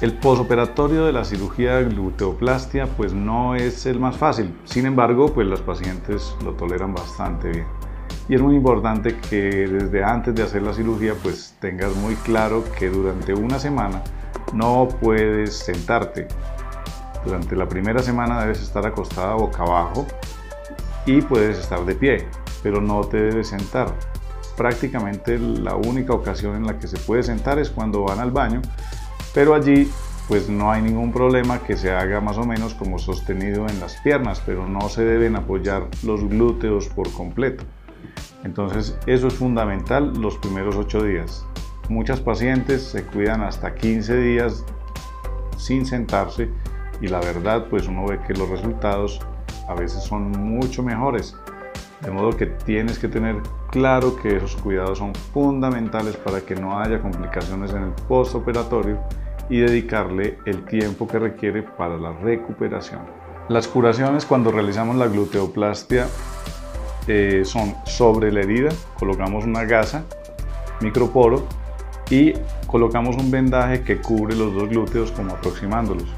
El 0.00 0.14
posoperatorio 0.14 1.04
de 1.04 1.12
la 1.12 1.24
cirugía 1.24 1.76
de 1.76 1.84
gluteoplastia 1.84 2.86
pues 2.86 3.12
no 3.12 3.54
es 3.54 3.84
el 3.84 4.00
más 4.00 4.16
fácil, 4.16 4.54
sin 4.64 4.86
embargo 4.86 5.34
pues 5.34 5.46
las 5.46 5.60
pacientes 5.60 6.34
lo 6.44 6.52
toleran 6.52 6.94
bastante 6.94 7.50
bien. 7.50 7.77
Y 8.28 8.34
es 8.34 8.42
muy 8.42 8.56
importante 8.56 9.16
que 9.16 9.66
desde 9.66 10.04
antes 10.04 10.34
de 10.34 10.42
hacer 10.42 10.62
la 10.62 10.74
cirugía 10.74 11.14
pues 11.22 11.54
tengas 11.60 11.94
muy 11.96 12.14
claro 12.16 12.62
que 12.78 12.90
durante 12.90 13.32
una 13.32 13.58
semana 13.58 14.02
no 14.52 14.88
puedes 15.00 15.56
sentarte. 15.56 16.28
Durante 17.24 17.56
la 17.56 17.66
primera 17.66 18.02
semana 18.02 18.40
debes 18.42 18.60
estar 18.60 18.86
acostada 18.86 19.34
boca 19.34 19.62
abajo 19.62 20.06
y 21.06 21.22
puedes 21.22 21.58
estar 21.58 21.84
de 21.86 21.94
pie, 21.94 22.26
pero 22.62 22.82
no 22.82 23.00
te 23.00 23.16
debes 23.16 23.48
sentar. 23.48 23.94
Prácticamente 24.58 25.38
la 25.38 25.74
única 25.76 26.12
ocasión 26.12 26.54
en 26.54 26.66
la 26.66 26.78
que 26.78 26.86
se 26.86 26.98
puede 26.98 27.22
sentar 27.22 27.58
es 27.58 27.70
cuando 27.70 28.02
van 28.02 28.18
al 28.18 28.30
baño, 28.30 28.60
pero 29.32 29.54
allí 29.54 29.90
pues 30.28 30.50
no 30.50 30.70
hay 30.70 30.82
ningún 30.82 31.12
problema 31.12 31.60
que 31.60 31.78
se 31.78 31.90
haga 31.90 32.20
más 32.20 32.36
o 32.36 32.44
menos 32.44 32.74
como 32.74 32.98
sostenido 32.98 33.66
en 33.66 33.80
las 33.80 33.96
piernas, 33.96 34.42
pero 34.44 34.68
no 34.68 34.90
se 34.90 35.02
deben 35.02 35.36
apoyar 35.36 35.88
los 36.02 36.22
glúteos 36.28 36.88
por 36.88 37.10
completo. 37.10 37.64
Entonces 38.44 38.98
eso 39.06 39.28
es 39.28 39.34
fundamental 39.34 40.12
los 40.20 40.38
primeros 40.38 40.76
ocho 40.76 41.02
días. 41.02 41.44
Muchas 41.88 42.20
pacientes 42.20 42.82
se 42.82 43.04
cuidan 43.04 43.42
hasta 43.42 43.74
15 43.74 44.16
días 44.16 44.64
sin 45.56 45.86
sentarse 45.86 46.48
y 47.00 47.08
la 47.08 47.20
verdad 47.20 47.66
pues 47.68 47.88
uno 47.88 48.06
ve 48.06 48.20
que 48.26 48.34
los 48.34 48.48
resultados 48.48 49.20
a 49.68 49.74
veces 49.74 50.02
son 50.02 50.30
mucho 50.30 50.82
mejores. 50.82 51.34
De 52.00 52.10
modo 52.10 52.30
que 52.30 52.46
tienes 52.46 52.98
que 52.98 53.08
tener 53.08 53.36
claro 53.70 54.16
que 54.16 54.36
esos 54.36 54.54
cuidados 54.56 54.98
son 54.98 55.14
fundamentales 55.14 56.16
para 56.16 56.40
que 56.40 56.54
no 56.54 56.78
haya 56.78 57.00
complicaciones 57.00 57.72
en 57.72 57.84
el 57.84 57.92
postoperatorio 58.06 59.00
y 59.50 59.60
dedicarle 59.60 60.38
el 60.44 60.64
tiempo 60.64 61.08
que 61.08 61.18
requiere 61.18 61.62
para 61.62 61.96
la 61.96 62.12
recuperación. 62.12 63.00
Las 63.48 63.66
curaciones 63.66 64.26
cuando 64.26 64.52
realizamos 64.52 64.96
la 64.96 65.06
gluteoplastia 65.06 66.06
eh, 67.08 67.42
son 67.44 67.74
sobre 67.84 68.30
la 68.30 68.40
herida, 68.40 68.68
colocamos 68.98 69.44
una 69.44 69.64
gasa, 69.64 70.04
microporo 70.80 71.46
y 72.10 72.34
colocamos 72.66 73.16
un 73.16 73.30
vendaje 73.30 73.82
que 73.82 73.96
cubre 73.96 74.36
los 74.36 74.54
dos 74.54 74.68
glúteos 74.68 75.10
como 75.12 75.32
aproximándolos. 75.32 76.08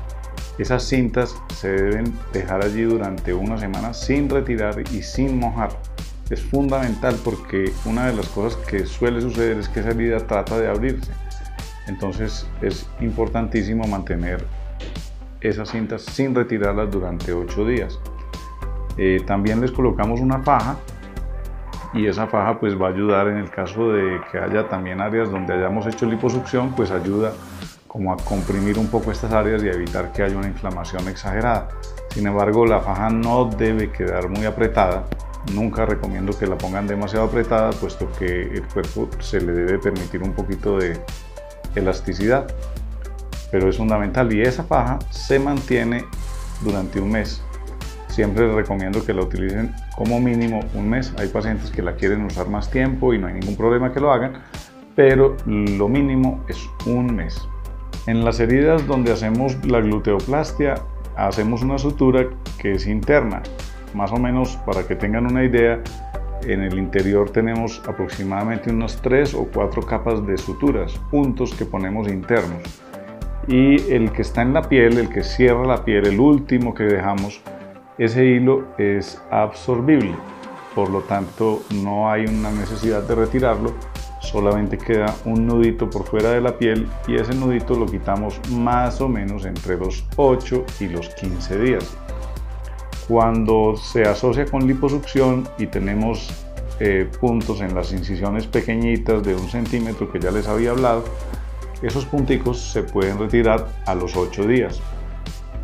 Esas 0.59 0.82
cintas 0.82 1.40
se 1.54 1.68
deben 1.68 2.12
dejar 2.32 2.62
allí 2.62 2.82
durante 2.82 3.32
una 3.32 3.56
semana 3.56 3.94
sin 3.94 4.28
retirar 4.28 4.75
y 4.92 5.02
sin 5.02 5.38
mojar. 5.38 5.70
Es 6.28 6.42
fundamental 6.42 7.16
porque 7.25 7.73
una 7.87 8.06
de 8.06 8.16
las 8.16 8.28
cosas 8.28 8.61
que 8.66 8.85
suele 8.85 9.20
suceder 9.20 9.59
es 9.59 9.68
que 9.68 9.80
esa 9.80 9.90
herida 9.90 10.18
trata 10.26 10.59
de 10.59 10.68
abrirse. 10.68 11.12
Entonces 11.87 12.47
es 12.62 12.87
importantísimo 13.00 13.87
mantener 13.87 14.44
esas 15.40 15.70
cintas 15.70 16.02
sin 16.02 16.35
retirarlas 16.35 16.90
durante 16.90 17.32
8 17.32 17.64
días. 17.64 17.99
Eh, 19.02 19.23
también 19.26 19.62
les 19.62 19.73
colocamos 19.73 20.21
una 20.21 20.40
faja 20.40 20.76
y 21.95 22.07
esa 22.07 22.26
faja 22.26 22.61
pues 22.61 22.78
va 22.78 22.88
a 22.88 22.90
ayudar 22.90 23.28
en 23.28 23.38
el 23.38 23.49
caso 23.49 23.90
de 23.90 24.21
que 24.30 24.38
haya 24.38 24.69
también 24.69 25.00
áreas 25.00 25.30
donde 25.30 25.54
hayamos 25.54 25.87
hecho 25.87 26.04
liposucción, 26.04 26.75
pues 26.75 26.90
ayuda 26.90 27.33
como 27.87 28.12
a 28.12 28.19
comprimir 28.19 28.78
un 28.78 28.88
poco 28.88 29.11
estas 29.11 29.33
áreas 29.33 29.64
y 29.64 29.69
a 29.69 29.73
evitar 29.73 30.12
que 30.12 30.23
haya 30.23 30.37
una 30.37 30.49
inflamación 30.49 31.09
exagerada. 31.09 31.69
Sin 32.11 32.26
embargo, 32.26 32.66
la 32.66 32.80
faja 32.80 33.09
no 33.09 33.47
debe 33.47 33.90
quedar 33.90 34.28
muy 34.28 34.45
apretada. 34.45 35.07
Nunca 35.54 35.87
recomiendo 35.87 36.38
que 36.38 36.47
la 36.47 36.59
pongan 36.59 36.87
demasiado 36.87 37.25
apretada, 37.25 37.71
puesto 37.71 38.07
que 38.19 38.42
el 38.42 38.64
cuerpo 38.69 39.09
se 39.19 39.40
le 39.40 39.52
debe 39.52 39.78
permitir 39.78 40.23
un 40.23 40.35
poquito 40.35 40.76
de 40.76 41.00
elasticidad. 41.75 42.54
Pero 43.50 43.71
es 43.71 43.78
fundamental 43.78 44.30
y 44.30 44.42
esa 44.42 44.62
faja 44.62 44.99
se 45.09 45.38
mantiene 45.38 46.04
durante 46.61 47.00
un 47.00 47.12
mes. 47.12 47.42
Siempre 48.11 48.52
recomiendo 48.52 49.05
que 49.07 49.14
la 49.14 49.23
utilicen 49.23 49.73
como 49.97 50.21
mínimo 50.21 50.61
un 50.75 50.90
mes. 50.90 51.14
Hay 51.17 51.29
pacientes 51.29 51.71
que 51.71 51.81
la 51.81 51.95
quieren 51.95 52.25
usar 52.25 52.49
más 52.49 52.69
tiempo 52.69 53.14
y 53.14 53.19
no 53.19 53.29
hay 53.29 53.35
ningún 53.35 53.57
problema 53.57 53.93
que 53.93 54.00
lo 54.00 54.12
hagan, 54.12 54.33
pero 54.97 55.37
lo 55.47 55.88
mínimo 55.88 56.45
es 56.49 56.59
un 56.87 57.14
mes. 57.14 57.40
En 58.09 58.25
las 58.25 58.40
heridas 58.40 58.85
donde 58.87 59.12
hacemos 59.12 59.64
la 59.64 59.81
gluteoplastia, 59.81 60.75
hacemos 61.17 61.62
una 61.62 61.79
sutura 61.79 62.26
que 62.59 62.73
es 62.73 62.87
interna. 62.88 63.43
Más 63.95 64.11
o 64.11 64.17
menos 64.17 64.57
para 64.67 64.87
que 64.87 64.97
tengan 64.97 65.26
una 65.26 65.45
idea, 65.45 65.81
en 66.43 66.62
el 66.62 66.79
interior 66.79 67.31
tenemos 67.31 67.81
aproximadamente 67.87 68.71
unas 68.71 69.00
3 69.02 69.35
o 69.35 69.47
4 69.55 69.83
capas 69.83 70.26
de 70.26 70.37
suturas, 70.37 70.99
puntos 71.11 71.55
que 71.55 71.64
ponemos 71.64 72.09
internos. 72.09 72.62
Y 73.47 73.93
el 73.93 74.11
que 74.11 74.23
está 74.23 74.43
en 74.43 74.52
la 74.52 74.62
piel, 74.62 74.99
el 74.99 75.09
que 75.09 75.23
cierra 75.23 75.64
la 75.64 75.85
piel, 75.85 76.07
el 76.07 76.19
último 76.19 76.75
que 76.75 76.85
dejamos, 76.85 77.40
ese 78.00 78.25
hilo 78.25 78.64
es 78.78 79.21
absorbible, 79.30 80.14
por 80.75 80.88
lo 80.88 81.02
tanto 81.02 81.61
no 81.83 82.11
hay 82.11 82.25
una 82.25 82.50
necesidad 82.50 83.02
de 83.02 83.14
retirarlo, 83.14 83.75
solamente 84.21 84.78
queda 84.78 85.14
un 85.26 85.47
nudito 85.47 85.90
por 85.90 86.07
fuera 86.07 86.30
de 86.30 86.40
la 86.40 86.57
piel 86.57 86.88
y 87.07 87.16
ese 87.16 87.35
nudito 87.35 87.75
lo 87.75 87.85
quitamos 87.85 88.40
más 88.52 89.02
o 89.02 89.09
menos 89.09 89.45
entre 89.45 89.76
los 89.76 90.07
8 90.16 90.64
y 90.80 90.88
los 90.88 91.11
15 91.11 91.59
días. 91.59 91.95
Cuando 93.07 93.76
se 93.76 94.04
asocia 94.04 94.47
con 94.47 94.66
liposucción 94.66 95.47
y 95.59 95.66
tenemos 95.66 96.30
eh, 96.78 97.07
puntos 97.21 97.61
en 97.61 97.75
las 97.75 97.92
incisiones 97.92 98.47
pequeñitas 98.47 99.23
de 99.23 99.35
un 99.35 99.47
centímetro 99.50 100.11
que 100.11 100.21
ya 100.21 100.30
les 100.30 100.49
había 100.49 100.71
hablado, 100.71 101.04
esos 101.83 102.07
punticos 102.07 102.62
se 102.73 102.83
pueden 102.83 103.19
retirar 103.19 103.69
a 103.85 103.95
los 103.95 104.16
8 104.16 104.47
días. 104.47 104.80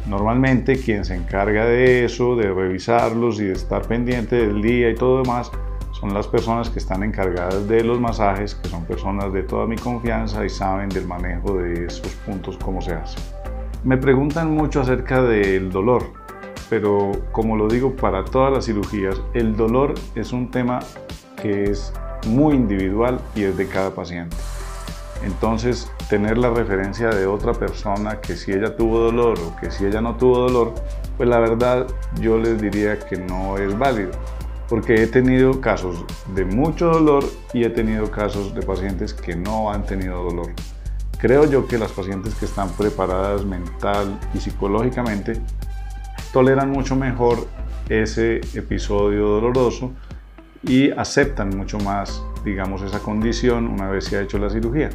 Normalmente 0.07 0.77
quien 0.79 1.05
se 1.05 1.17
encarga 1.17 1.67
de 1.67 2.05
eso, 2.05 2.37
de 2.37 2.53
revisarlos 2.53 3.41
y 3.41 3.45
de 3.45 3.53
estar 3.55 3.83
pendiente 3.83 4.37
del 4.37 4.63
día 4.63 4.91
y 4.91 4.95
todo 4.95 5.23
demás, 5.23 5.51
son 5.93 6.15
las 6.15 6.29
personas 6.29 6.71
que 6.71 6.79
están 6.79 7.03
encargadas 7.03 7.67
de 7.67 7.83
los 7.83 7.99
masajes, 7.99 8.55
que 8.55 8.69
son 8.69 8.85
personas 8.85 9.33
de 9.33 9.43
toda 9.43 9.67
mi 9.67 9.77
confianza 9.77 10.45
y 10.45 10.49
saben 10.49 10.91
del 10.91 11.07
manejo 11.07 11.55
de 11.55 11.87
esos 11.87 12.15
puntos, 12.27 12.57
cómo 12.63 12.81
se 12.81 12.93
hace. 12.93 13.19
Me 13.83 13.97
preguntan 13.97 14.51
mucho 14.51 14.81
acerca 14.81 15.23
del 15.23 15.71
dolor. 15.71 16.03
pero 16.69 17.13
como 17.31 17.57
lo 17.57 17.69
digo 17.69 17.95
para 17.95 18.25
todas 18.25 18.53
las 18.53 18.67
cirugías, 18.67 19.21
el 19.35 19.57
dolor 19.57 19.95
es 20.17 20.33
un 20.33 20.51
tema 20.51 20.81
que 21.41 21.71
es 21.71 21.93
muy 22.27 22.57
individual 22.57 23.21
y 23.37 23.45
es 23.45 23.57
de 23.57 23.69
cada 23.69 23.95
paciente. 23.95 24.37
Entonces, 25.23 25.91
tener 26.09 26.39
la 26.39 26.51
referencia 26.51 27.09
de 27.09 27.27
otra 27.27 27.53
persona 27.53 28.21
que 28.21 28.37
si 28.37 28.53
ella 28.53 28.77
tuvo 28.77 29.01
dolor 29.01 29.39
o 29.41 29.57
que 29.57 29.71
si 29.71 29.87
ella 29.87 30.01
no 30.01 30.17
tuvo 30.17 30.39
dolor, 30.39 30.75
pues 31.17 31.29
la 31.29 31.39
verdad 31.39 31.87
yo 32.21 32.39
les 32.39 32.61
diría 32.61 32.99
que 32.99 33.17
no 33.17 33.57
es 33.57 33.77
válido, 33.79 34.11
porque 34.69 35.03
he 35.03 35.07
tenido 35.07 35.61
casos 35.61 36.05
de 36.35 36.45
mucho 36.45 36.87
dolor 36.87 37.25
y 37.53 37.65
he 37.65 37.71
tenido 37.71 38.11
casos 38.11 38.55
de 38.55 38.63
pacientes 38.63 39.15
que 39.15 39.35
no 39.35 39.73
han 39.73 39.85
tenido 39.85 40.23
dolor. 40.23 40.53
Creo 41.19 41.47
yo 41.47 41.67
que 41.67 41.79
las 41.79 41.93
pacientes 41.93 42.35
que 42.35 42.45
están 42.45 42.69
preparadas 42.71 43.45
mental 43.45 44.21
y 44.35 44.39
psicológicamente 44.39 45.41
toleran 46.33 46.71
mucho 46.71 46.95
mejor 46.95 47.47
ese 47.89 48.41
episodio 48.55 49.27
doloroso 49.29 49.93
y 50.63 50.91
aceptan 50.91 51.57
mucho 51.57 51.79
más, 51.79 52.23
digamos, 52.47 52.81
esa 52.83 53.00
condición 53.00 53.67
una 53.67 53.91
vez 53.91 54.05
se 54.05 54.17
ha 54.17 54.23
hecho 54.23 54.38
la 54.38 54.49
cirugía. 54.49 54.88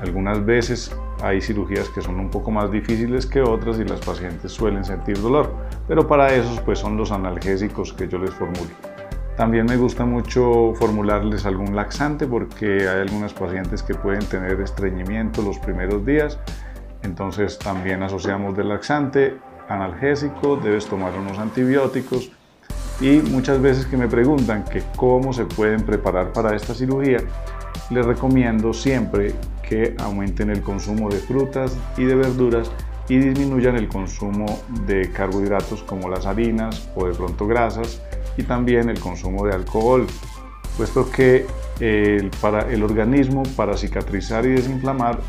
Algunas 0.00 0.44
veces 0.44 0.94
hay 1.22 1.40
cirugías 1.40 1.88
que 1.88 2.02
son 2.02 2.20
un 2.20 2.30
poco 2.30 2.50
más 2.50 2.70
difíciles 2.70 3.24
que 3.24 3.40
otras 3.40 3.80
y 3.80 3.84
las 3.84 4.00
pacientes 4.00 4.52
suelen 4.52 4.84
sentir 4.84 5.18
dolor, 5.20 5.52
pero 5.88 6.06
para 6.06 6.32
esos 6.34 6.60
pues 6.60 6.78
son 6.78 6.98
los 6.98 7.10
analgésicos 7.10 7.94
que 7.94 8.06
yo 8.06 8.18
les 8.18 8.30
formulo. 8.30 8.70
También 9.38 9.64
me 9.66 9.76
gusta 9.78 10.04
mucho 10.04 10.74
formularles 10.74 11.46
algún 11.46 11.74
laxante 11.74 12.26
porque 12.26 12.88
hay 12.88 13.00
algunas 13.00 13.32
pacientes 13.32 13.82
que 13.82 13.94
pueden 13.94 14.24
tener 14.26 14.60
estreñimiento 14.60 15.40
los 15.40 15.58
primeros 15.58 16.04
días, 16.04 16.38
entonces 17.02 17.58
también 17.58 18.02
asociamos 18.02 18.54
del 18.54 18.68
laxante, 18.68 19.38
analgésico, 19.68 20.56
debes 20.56 20.86
tomar 20.86 21.12
unos 21.18 21.38
antibióticos 21.38 22.30
y 23.00 23.18
muchas 23.18 23.60
veces 23.60 23.86
que 23.86 23.96
me 23.96 24.08
preguntan 24.08 24.64
que 24.64 24.82
cómo 24.96 25.32
se 25.32 25.44
pueden 25.44 25.82
preparar 25.82 26.32
para 26.32 26.56
esta 26.56 26.74
cirugía, 26.74 27.18
les 27.90 28.04
recomiendo 28.04 28.72
siempre 28.72 29.34
que 29.68 29.94
aumenten 29.98 30.50
el 30.50 30.62
consumo 30.62 31.08
de 31.10 31.18
frutas 31.18 31.76
y 31.96 32.04
de 32.04 32.14
verduras 32.14 32.70
y 33.08 33.18
disminuyan 33.18 33.76
el 33.76 33.88
consumo 33.88 34.46
de 34.86 35.10
carbohidratos 35.12 35.82
como 35.82 36.08
las 36.08 36.26
harinas 36.26 36.88
o 36.96 37.06
de 37.06 37.14
pronto 37.14 37.46
grasas 37.46 38.00
y 38.36 38.42
también 38.42 38.88
el 38.88 38.98
consumo 38.98 39.46
de 39.46 39.54
alcohol, 39.54 40.06
puesto 40.76 41.10
que 41.10 41.46
el, 41.80 42.30
para 42.40 42.70
el 42.70 42.82
organismo 42.82 43.42
para 43.56 43.76
cicatrizar 43.76 44.44
y 44.46 44.50
desinflamar 44.50 45.20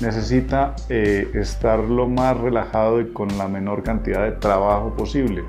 necesita 0.00 0.74
eh, 0.88 1.30
estar 1.34 1.78
lo 1.78 2.08
más 2.08 2.36
relajado 2.36 3.00
y 3.00 3.12
con 3.12 3.28
la 3.38 3.48
menor 3.48 3.82
cantidad 3.82 4.24
de 4.24 4.32
trabajo 4.32 4.94
posible. 4.96 5.44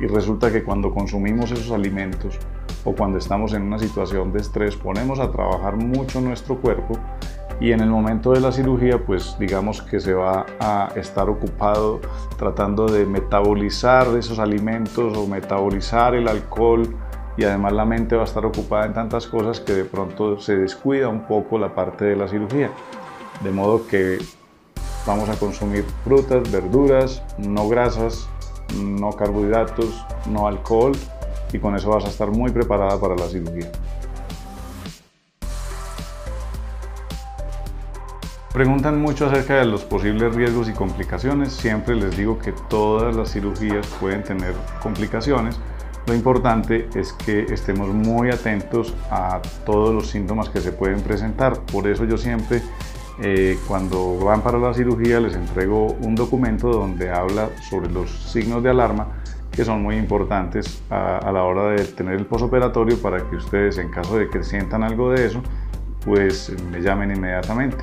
Y 0.00 0.06
resulta 0.06 0.50
que 0.50 0.64
cuando 0.64 0.92
consumimos 0.92 1.50
esos 1.50 1.70
alimentos 1.70 2.38
o 2.84 2.92
cuando 2.94 3.18
estamos 3.18 3.52
en 3.52 3.62
una 3.62 3.78
situación 3.78 4.32
de 4.32 4.40
estrés 4.40 4.76
ponemos 4.76 5.20
a 5.20 5.30
trabajar 5.30 5.76
mucho 5.76 6.20
nuestro 6.20 6.60
cuerpo 6.60 6.98
y 7.60 7.70
en 7.70 7.80
el 7.80 7.88
momento 7.88 8.32
de 8.32 8.40
la 8.40 8.50
cirugía 8.50 8.98
pues 9.04 9.36
digamos 9.38 9.80
que 9.80 10.00
se 10.00 10.12
va 10.12 10.44
a 10.58 10.92
estar 10.96 11.30
ocupado 11.30 12.00
tratando 12.36 12.86
de 12.86 13.06
metabolizar 13.06 14.08
esos 14.18 14.38
alimentos 14.40 15.16
o 15.16 15.26
metabolizar 15.26 16.14
el 16.14 16.26
alcohol 16.26 16.94
y 17.36 17.44
además 17.44 17.72
la 17.72 17.84
mente 17.84 18.16
va 18.16 18.22
a 18.22 18.26
estar 18.26 18.44
ocupada 18.44 18.86
en 18.86 18.94
tantas 18.94 19.26
cosas 19.26 19.60
que 19.60 19.72
de 19.72 19.84
pronto 19.84 20.38
se 20.38 20.56
descuida 20.56 21.08
un 21.08 21.26
poco 21.26 21.58
la 21.58 21.74
parte 21.74 22.04
de 22.04 22.16
la 22.16 22.28
cirugía. 22.28 22.70
De 23.42 23.50
modo 23.50 23.86
que 23.86 24.18
vamos 25.06 25.28
a 25.28 25.36
consumir 25.36 25.84
frutas, 26.04 26.50
verduras, 26.50 27.22
no 27.38 27.68
grasas, 27.68 28.28
no 28.76 29.12
carbohidratos, 29.12 30.04
no 30.30 30.46
alcohol 30.46 30.92
y 31.52 31.58
con 31.58 31.76
eso 31.76 31.90
vas 31.90 32.04
a 32.04 32.08
estar 32.08 32.30
muy 32.30 32.50
preparada 32.50 33.00
para 33.00 33.14
la 33.14 33.26
cirugía. 33.26 33.70
Preguntan 38.52 39.00
mucho 39.00 39.26
acerca 39.26 39.56
de 39.56 39.64
los 39.64 39.82
posibles 39.82 40.32
riesgos 40.32 40.68
y 40.68 40.72
complicaciones. 40.72 41.52
Siempre 41.52 41.96
les 41.96 42.16
digo 42.16 42.38
que 42.38 42.52
todas 42.52 43.16
las 43.16 43.32
cirugías 43.32 43.84
pueden 44.00 44.22
tener 44.22 44.54
complicaciones. 44.80 45.58
Lo 46.06 46.14
importante 46.14 46.88
es 46.94 47.12
que 47.12 47.46
estemos 47.52 47.88
muy 47.88 48.30
atentos 48.30 48.94
a 49.10 49.42
todos 49.66 49.92
los 49.92 50.08
síntomas 50.08 50.50
que 50.50 50.60
se 50.60 50.70
pueden 50.70 51.00
presentar. 51.00 51.58
Por 51.62 51.88
eso 51.88 52.04
yo 52.04 52.16
siempre 52.16 52.62
eh, 53.20 53.58
cuando 53.68 54.18
van 54.18 54.42
para 54.42 54.58
la 54.58 54.74
cirugía 54.74 55.20
les 55.20 55.34
entrego 55.34 55.96
un 56.00 56.14
documento 56.14 56.68
donde 56.68 57.10
habla 57.10 57.48
sobre 57.68 57.90
los 57.90 58.10
signos 58.10 58.62
de 58.62 58.70
alarma 58.70 59.08
que 59.52 59.64
son 59.64 59.82
muy 59.82 59.96
importantes 59.96 60.82
a, 60.90 61.30
la 61.32 61.44
hora 61.44 61.68
de 61.68 61.84
tener 61.84 62.14
el 62.14 62.26
posoperatorio 62.26 63.00
para 63.00 63.18
que 63.30 63.36
ustedes 63.36 63.78
en 63.78 63.88
caso 63.90 64.18
de 64.18 64.28
que 64.28 64.42
sientan 64.42 64.82
algo 64.82 65.12
de 65.12 65.26
eso 65.26 65.42
pues 66.04 66.52
me 66.70 66.80
llamen 66.80 67.14
inmediatamente. 67.14 67.78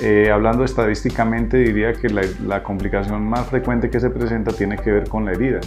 Eh, 0.00 0.30
hablando 0.30 0.64
estadísticamente, 0.64 1.58
diría 1.58 1.92
que 1.92 2.08
la, 2.08 2.62
complicación 2.62 3.28
más 3.28 3.46
frecuente 3.46 3.90
que 3.90 4.00
se 4.00 4.10
presenta 4.10 4.52
tiene 4.52 4.76
que 4.76 4.90
ver 4.90 5.08
con 5.08 5.24
la 5.24 5.32
herida. 5.32 5.60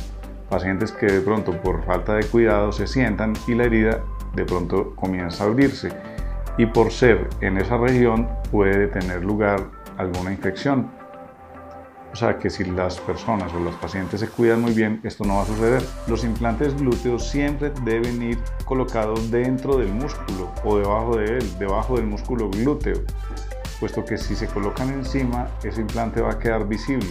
Pacientes 0.49 0.91
que 0.91 1.05
de 1.05 1.21
pronto 1.21 1.53
por 1.61 1.83
falta 1.85 2.15
de 2.15 2.25
cuidado 2.25 2.71
se 2.71 2.87
sientan 2.87 3.33
y 3.47 3.55
la 3.55 3.65
herida 3.65 4.01
de 4.35 4.45
pronto 4.45 4.93
comienza 4.95 5.43
a 5.43 5.47
abrirse. 5.47 5.91
Y 6.57 6.65
por 6.65 6.91
ser 6.91 7.29
en 7.41 7.57
esa 7.57 7.77
región 7.77 8.27
puede 8.51 8.87
tener 8.87 9.23
lugar 9.23 9.63
alguna 9.97 10.31
infección. 10.31 10.91
O 12.13 12.15
sea 12.15 12.39
que 12.39 12.49
si 12.49 12.63
las 12.63 12.99
personas 12.99 13.53
o 13.53 13.59
los 13.59 13.75
pacientes 13.75 14.19
se 14.21 14.27
cuidan 14.27 14.61
muy 14.61 14.73
bien, 14.73 14.99
esto 15.03 15.23
no 15.23 15.35
va 15.35 15.43
a 15.43 15.45
suceder. 15.45 15.83
Los 16.07 16.23
implantes 16.23 16.75
glúteos 16.75 17.27
siempre 17.29 17.71
deben 17.83 18.21
ir 18.23 18.39
colocados 18.65 19.29
dentro 19.29 19.77
del 19.77 19.93
músculo 19.93 20.51
o 20.63 20.77
debajo 20.77 21.17
de 21.17 21.37
él, 21.37 21.59
debajo 21.59 21.97
del 21.97 22.07
músculo 22.07 22.49
glúteo 22.49 23.03
puesto 23.79 24.03
que 24.03 24.17
si 24.17 24.35
se 24.35 24.47
colocan 24.47 24.89
encima, 24.89 25.47
ese 25.63 25.81
implante 25.81 26.21
va 26.21 26.31
a 26.31 26.39
quedar 26.39 26.67
visible. 26.67 27.09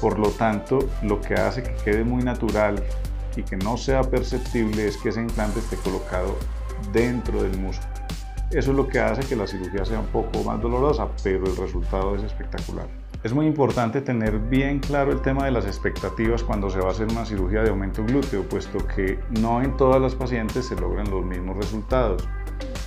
Por 0.00 0.18
lo 0.18 0.30
tanto, 0.30 0.78
lo 1.02 1.20
que 1.20 1.34
hace 1.34 1.62
que 1.62 1.74
quede 1.84 2.04
muy 2.04 2.22
natural 2.22 2.82
y 3.36 3.42
que 3.42 3.56
no 3.56 3.76
sea 3.76 4.02
perceptible 4.02 4.86
es 4.86 4.96
que 4.96 5.08
ese 5.08 5.20
implante 5.20 5.60
esté 5.60 5.76
colocado 5.76 6.36
dentro 6.92 7.42
del 7.42 7.58
músculo. 7.58 7.97
Eso 8.50 8.70
es 8.70 8.76
lo 8.78 8.88
que 8.88 8.98
hace 8.98 9.28
que 9.28 9.36
la 9.36 9.46
cirugía 9.46 9.84
sea 9.84 10.00
un 10.00 10.06
poco 10.06 10.42
más 10.42 10.58
dolorosa, 10.60 11.06
pero 11.22 11.44
el 11.44 11.54
resultado 11.54 12.16
es 12.16 12.22
espectacular. 12.22 12.86
Es 13.22 13.34
muy 13.34 13.46
importante 13.46 14.00
tener 14.00 14.38
bien 14.38 14.78
claro 14.78 15.12
el 15.12 15.20
tema 15.20 15.44
de 15.44 15.50
las 15.50 15.66
expectativas 15.66 16.42
cuando 16.42 16.70
se 16.70 16.78
va 16.78 16.88
a 16.88 16.92
hacer 16.92 17.08
una 17.10 17.26
cirugía 17.26 17.62
de 17.62 17.68
aumento 17.68 18.02
glúteo, 18.04 18.48
puesto 18.48 18.78
que 18.86 19.18
no 19.40 19.60
en 19.60 19.76
todas 19.76 20.00
las 20.00 20.14
pacientes 20.14 20.66
se 20.66 20.76
logran 20.76 21.10
los 21.10 21.26
mismos 21.26 21.58
resultados. 21.58 22.26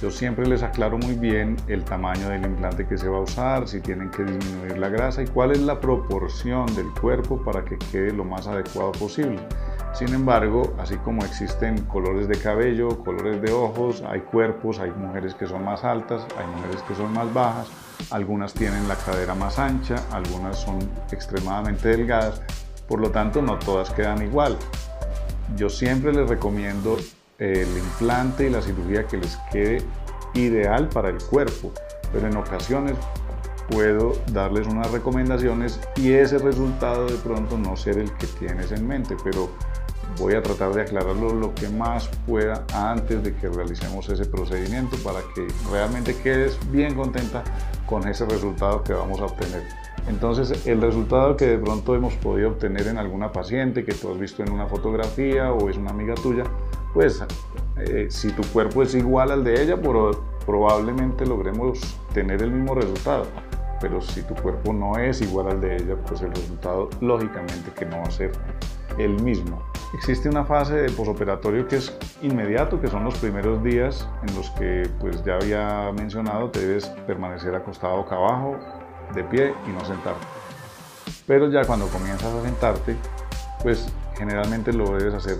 Yo 0.02 0.10
siempre 0.10 0.48
les 0.48 0.64
aclaro 0.64 0.98
muy 0.98 1.14
bien 1.14 1.58
el 1.68 1.84
tamaño 1.84 2.30
del 2.30 2.44
implante 2.44 2.88
que 2.88 2.98
se 2.98 3.08
va 3.08 3.18
a 3.18 3.22
usar, 3.22 3.68
si 3.68 3.82
tienen 3.82 4.10
que 4.10 4.24
disminuir 4.24 4.80
la 4.80 4.90
grasa 4.90 5.22
y 5.22 5.28
cuál 5.28 5.52
es 5.52 5.60
la 5.60 5.80
proporción 5.80 6.66
del 6.76 6.90
cuerpo 7.00 7.40
para 7.44 7.64
que 7.64 7.78
quede 7.92 8.12
lo 8.12 8.24
más 8.24 8.48
adecuado 8.48 8.94
posible. 8.94 9.40
Sin 9.94 10.14
embargo, 10.14 10.74
así 10.80 10.96
como 10.98 11.24
existen 11.26 11.86
colores 11.86 12.28
de 12.28 12.38
cabello, 12.38 13.04
colores 13.04 13.42
de 13.42 13.52
ojos, 13.52 14.02
hay 14.08 14.22
cuerpos, 14.22 14.80
hay 14.80 14.90
mujeres 14.92 15.36
que 15.36 15.46
son 15.46 15.66
más 15.66 15.84
altas, 15.84 16.26
hay 16.38 16.48
mujeres 16.48 16.82
que 16.84 16.96
son 16.96 17.14
más 17.14 17.32
bajas, 17.34 17.68
algunas 18.10 18.54
tienen 18.54 18.88
la 18.88 18.96
cadera 18.96 19.36
más 19.36 19.60
ancha, 19.60 19.96
algunas 20.12 20.58
son 20.58 20.80
extremadamente 21.12 21.90
delgadas, 21.90 22.42
por 22.88 23.02
lo 23.02 23.12
tanto 23.12 23.42
no 23.42 23.60
todas 23.60 23.90
quedan 23.92 24.24
igual. 24.24 24.58
Yo 25.58 25.70
siempre 25.70 26.14
les 26.14 26.28
recomiendo 26.30 26.98
el 27.38 27.68
implante 27.78 28.48
y 28.48 28.50
la 28.50 28.62
cirugía 28.62 29.06
que 29.08 29.18
les 29.18 29.36
quede 29.52 29.84
ideal 30.34 30.88
para 30.88 31.10
el 31.10 31.18
cuerpo, 31.18 31.74
pero 32.14 32.28
en 32.28 32.38
ocasiones 32.38 32.96
puedo 33.70 34.14
darles 34.32 34.68
unas 34.68 34.92
recomendaciones 34.92 35.80
y 35.96 36.14
ese 36.14 36.38
resultado 36.38 37.08
de 37.08 37.18
pronto 37.18 37.58
no 37.58 37.76
ser 37.78 37.98
el 37.98 38.12
que 38.14 38.28
tienes 38.28 38.72
en 38.72 38.88
mente, 38.88 39.16
pero 39.24 39.50
voy 40.18 40.36
a 40.36 40.42
tratar 40.42 40.74
de 40.74 40.82
aclararlo 40.82 41.34
lo 41.34 41.54
que 41.54 41.70
más 41.70 42.10
pueda 42.28 42.66
antes 42.74 43.24
de 43.24 43.34
que 43.36 43.50
realicemos 43.50 44.08
ese 44.10 44.26
procedimiento 44.26 44.98
para 45.04 45.20
que 45.36 45.48
realmente 45.72 46.16
quedes 46.18 46.58
bien 46.72 46.96
contenta 46.96 47.44
con 47.86 48.08
ese 48.08 48.26
resultado 48.26 48.84
que 48.84 48.94
vamos 48.94 49.20
a 49.20 49.26
obtener. 49.26 49.64
Entonces, 50.08 50.66
el 50.66 50.82
resultado 50.82 51.38
que 51.38 51.46
de 51.46 51.58
pronto 51.58 51.96
hemos 51.96 52.16
podido 52.16 52.50
obtener 52.50 52.88
en 52.88 52.98
alguna 52.98 53.32
paciente 53.32 53.86
que 53.86 53.94
tú 53.94 54.12
has 54.12 54.20
visto 54.20 54.44
en 54.44 54.52
una 54.52 54.66
fotografía 54.68 55.52
o 55.54 55.70
es 55.70 55.78
una 55.78 55.92
amiga 55.92 56.16
tuya, 56.16 56.44
pues 56.94 57.24
eh, 57.78 58.08
si 58.10 58.32
tu 58.32 58.42
cuerpo 58.52 58.84
es 58.84 58.96
igual 58.96 59.32
al 59.32 59.44
de 59.44 59.62
ella, 59.62 59.78
probablemente 60.46 61.26
logremos 61.26 61.80
tener 62.14 62.42
el 62.42 62.52
mismo 62.52 62.76
resultado. 62.76 63.26
Pero 63.80 64.02
si 64.02 64.22
tu 64.24 64.36
cuerpo 64.36 64.74
no 64.74 64.98
es 64.98 65.22
igual 65.22 65.48
al 65.48 65.62
de 65.62 65.76
ella, 65.76 65.96
pues 66.08 66.22
el 66.22 66.32
resultado 66.32 66.90
lógicamente 67.00 67.72
que 67.78 67.86
no 67.86 67.98
va 67.98 68.04
a 68.04 68.12
ser 68.12 68.32
el 68.98 69.22
mismo. 69.22 69.71
Existe 69.94 70.30
una 70.30 70.46
fase 70.46 70.76
de 70.76 70.90
posoperatorio 70.90 71.68
que 71.68 71.76
es 71.76 71.94
inmediato, 72.22 72.80
que 72.80 72.88
son 72.88 73.04
los 73.04 73.18
primeros 73.18 73.62
días 73.62 74.08
en 74.26 74.36
los 74.36 74.50
que, 74.52 74.90
pues 75.00 75.22
ya 75.26 75.36
había 75.36 75.92
mencionado, 75.92 76.50
te 76.50 76.66
debes 76.66 76.86
permanecer 77.06 77.54
acostado 77.54 77.98
boca 77.98 78.16
abajo, 78.16 78.58
de 79.14 79.24
pie 79.26 79.54
y 79.68 79.70
no 79.72 79.84
sentarte. 79.84 80.26
Pero 81.28 81.50
ya 81.50 81.66
cuando 81.66 81.88
comienzas 81.88 82.34
a 82.34 82.42
sentarte, 82.42 82.96
pues 83.62 83.94
generalmente 84.18 84.72
lo 84.72 84.98
debes 84.98 85.14
hacer 85.14 85.38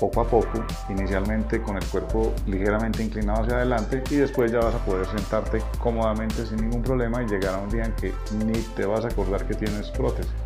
poco 0.00 0.22
a 0.22 0.24
poco, 0.24 0.64
inicialmente 0.88 1.60
con 1.60 1.76
el 1.76 1.84
cuerpo 1.84 2.32
ligeramente 2.46 3.04
inclinado 3.04 3.42
hacia 3.42 3.56
adelante 3.56 4.02
y 4.10 4.16
después 4.16 4.50
ya 4.50 4.58
vas 4.58 4.74
a 4.74 4.84
poder 4.84 5.06
sentarte 5.06 5.62
cómodamente 5.78 6.44
sin 6.46 6.56
ningún 6.56 6.82
problema 6.82 7.22
y 7.22 7.26
llegar 7.26 7.54
a 7.54 7.58
un 7.58 7.68
día 7.68 7.84
en 7.84 7.92
que 7.92 8.12
ni 8.44 8.58
te 8.74 8.84
vas 8.84 9.04
a 9.04 9.08
acordar 9.08 9.46
que 9.46 9.54
tienes 9.54 9.90
prótesis. 9.90 10.41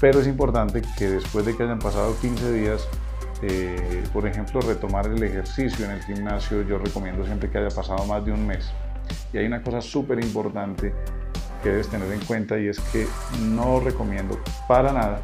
Pero 0.00 0.20
es 0.20 0.26
importante 0.26 0.82
que 0.98 1.08
después 1.08 1.44
de 1.46 1.56
que 1.56 1.62
hayan 1.62 1.78
pasado 1.78 2.16
15 2.20 2.52
días, 2.52 2.88
eh, 3.42 4.04
por 4.12 4.26
ejemplo, 4.26 4.60
retomar 4.60 5.06
el 5.06 5.22
ejercicio 5.22 5.84
en 5.84 5.92
el 5.92 6.02
gimnasio, 6.02 6.62
yo 6.62 6.78
recomiendo 6.78 7.24
siempre 7.24 7.50
que 7.50 7.58
haya 7.58 7.74
pasado 7.74 8.04
más 8.06 8.24
de 8.24 8.32
un 8.32 8.46
mes. 8.46 8.70
Y 9.32 9.38
hay 9.38 9.46
una 9.46 9.62
cosa 9.62 9.80
súper 9.80 10.22
importante 10.22 10.94
que 11.62 11.70
debes 11.70 11.88
tener 11.88 12.10
en 12.12 12.20
cuenta 12.20 12.58
y 12.58 12.68
es 12.68 12.78
que 12.78 13.06
no 13.40 13.80
recomiendo 13.80 14.38
para 14.68 14.92
nada 14.92 15.22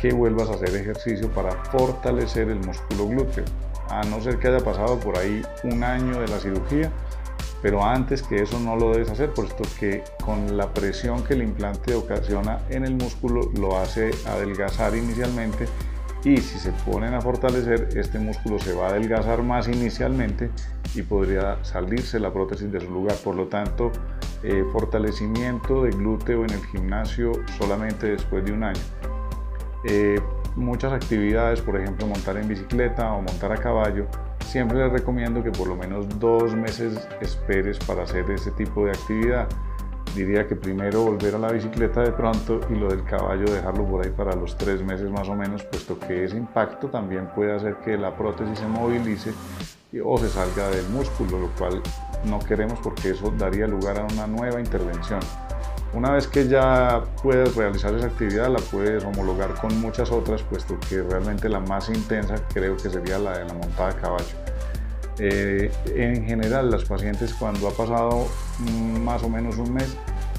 que 0.00 0.12
vuelvas 0.12 0.48
a 0.48 0.54
hacer 0.54 0.74
ejercicio 0.74 1.28
para 1.30 1.52
fortalecer 1.64 2.48
el 2.48 2.58
músculo 2.60 3.06
glúteo, 3.08 3.44
a 3.90 4.02
no 4.04 4.20
ser 4.22 4.38
que 4.38 4.48
haya 4.48 4.64
pasado 4.64 4.98
por 4.98 5.18
ahí 5.18 5.42
un 5.64 5.84
año 5.84 6.18
de 6.18 6.28
la 6.28 6.40
cirugía, 6.40 6.90
pero 7.62 7.84
antes 7.84 8.22
que 8.22 8.42
eso 8.42 8.58
no 8.58 8.76
lo 8.76 8.92
debes 8.92 9.10
hacer, 9.10 9.30
puesto 9.30 9.64
que 9.78 10.02
con 10.24 10.56
la 10.56 10.72
presión 10.72 11.22
que 11.24 11.34
el 11.34 11.42
implante 11.42 11.94
ocasiona 11.94 12.60
en 12.70 12.84
el 12.84 12.94
músculo 12.94 13.50
lo 13.58 13.78
hace 13.78 14.10
adelgazar 14.26 14.96
inicialmente 14.96 15.66
y 16.24 16.36
si 16.36 16.58
se 16.58 16.72
ponen 16.72 17.14
a 17.14 17.20
fortalecer, 17.20 17.88
este 17.96 18.18
músculo 18.18 18.58
se 18.58 18.74
va 18.74 18.86
a 18.86 18.90
adelgazar 18.90 19.42
más 19.42 19.68
inicialmente 19.68 20.50
y 20.94 21.02
podría 21.02 21.62
salirse 21.64 22.20
la 22.20 22.32
prótesis 22.32 22.70
de 22.70 22.80
su 22.80 22.90
lugar. 22.90 23.16
Por 23.24 23.36
lo 23.36 23.46
tanto, 23.46 23.90
eh, 24.42 24.64
fortalecimiento 24.72 25.84
de 25.84 25.90
glúteo 25.90 26.44
en 26.44 26.50
el 26.50 26.64
gimnasio 26.66 27.32
solamente 27.58 28.08
después 28.08 28.44
de 28.44 28.52
un 28.52 28.64
año. 28.64 28.80
Eh, 29.84 30.20
muchas 30.56 30.92
actividades, 30.92 31.60
por 31.60 31.76
ejemplo 31.76 32.06
montar 32.06 32.36
en 32.36 32.48
bicicleta 32.48 33.12
o 33.12 33.22
montar 33.22 33.52
a 33.52 33.56
caballo, 33.56 34.06
siempre 34.46 34.78
les 34.78 34.92
recomiendo 34.92 35.42
que 35.42 35.50
por 35.50 35.68
lo 35.68 35.76
menos 35.76 36.06
dos 36.18 36.54
meses 36.54 37.08
esperes 37.20 37.78
para 37.78 38.02
hacer 38.02 38.30
ese 38.30 38.50
tipo 38.52 38.84
de 38.84 38.90
actividad. 38.90 39.48
Diría 40.14 40.48
que 40.48 40.56
primero 40.56 41.04
volver 41.04 41.36
a 41.36 41.38
la 41.38 41.52
bicicleta 41.52 42.02
de 42.02 42.10
pronto 42.10 42.60
y 42.68 42.74
lo 42.74 42.88
del 42.88 43.04
caballo 43.04 43.44
dejarlo 43.44 43.84
por 43.84 44.04
ahí 44.04 44.10
para 44.10 44.34
los 44.34 44.56
tres 44.56 44.82
meses 44.82 45.08
más 45.08 45.28
o 45.28 45.36
menos, 45.36 45.62
puesto 45.62 45.98
que 46.00 46.24
ese 46.24 46.36
impacto 46.36 46.88
también 46.88 47.28
puede 47.34 47.54
hacer 47.54 47.76
que 47.76 47.96
la 47.96 48.16
prótesis 48.16 48.58
se 48.58 48.66
movilice 48.66 49.32
o 50.04 50.18
se 50.18 50.28
salga 50.28 50.68
del 50.70 50.88
músculo, 50.88 51.38
lo 51.38 51.48
cual 51.50 51.80
no 52.24 52.40
queremos 52.40 52.80
porque 52.80 53.10
eso 53.10 53.32
daría 53.38 53.68
lugar 53.68 53.98
a 53.98 54.04
una 54.04 54.26
nueva 54.26 54.60
intervención. 54.60 55.20
Una 55.92 56.12
vez 56.12 56.28
que 56.28 56.46
ya 56.46 57.02
puedes 57.20 57.56
realizar 57.56 57.92
esa 57.94 58.06
actividad, 58.06 58.48
la 58.48 58.60
puedes 58.60 59.04
homologar 59.04 59.54
con 59.54 59.80
muchas 59.80 60.12
otras, 60.12 60.42
puesto 60.42 60.78
que 60.88 61.02
realmente 61.02 61.48
la 61.48 61.58
más 61.58 61.88
intensa 61.88 62.36
creo 62.54 62.76
que 62.76 62.88
sería 62.88 63.18
la 63.18 63.38
de 63.38 63.44
la 63.46 63.54
montada 63.54 63.90
a 63.90 63.96
caballo. 63.96 64.36
Eh, 65.18 65.70
en 65.96 66.24
general, 66.24 66.70
las 66.70 66.84
pacientes 66.84 67.34
cuando 67.34 67.68
ha 67.68 67.72
pasado 67.72 68.28
más 69.02 69.22
o 69.24 69.28
menos 69.28 69.58
un 69.58 69.74
mes 69.74 69.96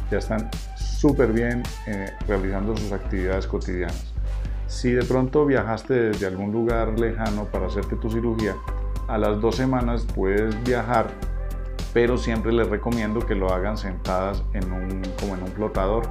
ya 0.09 0.19
están 0.19 0.49
súper 0.77 1.33
bien 1.33 1.63
eh, 1.85 2.11
realizando 2.27 2.75
sus 2.77 2.91
actividades 2.93 3.45
cotidianas. 3.45 4.13
Si 4.67 4.91
de 4.91 5.03
pronto 5.03 5.45
viajaste 5.45 5.93
desde 5.93 6.27
algún 6.27 6.53
lugar 6.53 6.97
lejano 6.97 7.45
para 7.45 7.67
hacerte 7.67 7.97
tu 7.97 8.09
cirugía, 8.09 8.55
a 9.09 9.17
las 9.17 9.41
dos 9.41 9.57
semanas 9.57 10.07
puedes 10.15 10.55
viajar 10.63 11.11
pero 11.93 12.17
siempre 12.17 12.51
les 12.51 12.67
recomiendo 12.69 13.25
que 13.25 13.35
lo 13.35 13.51
hagan 13.53 13.77
sentadas 13.77 14.43
en 14.53 14.71
un, 14.71 15.01
como 15.19 15.35
en 15.35 15.43
un 15.43 15.49
flotador. 15.49 16.07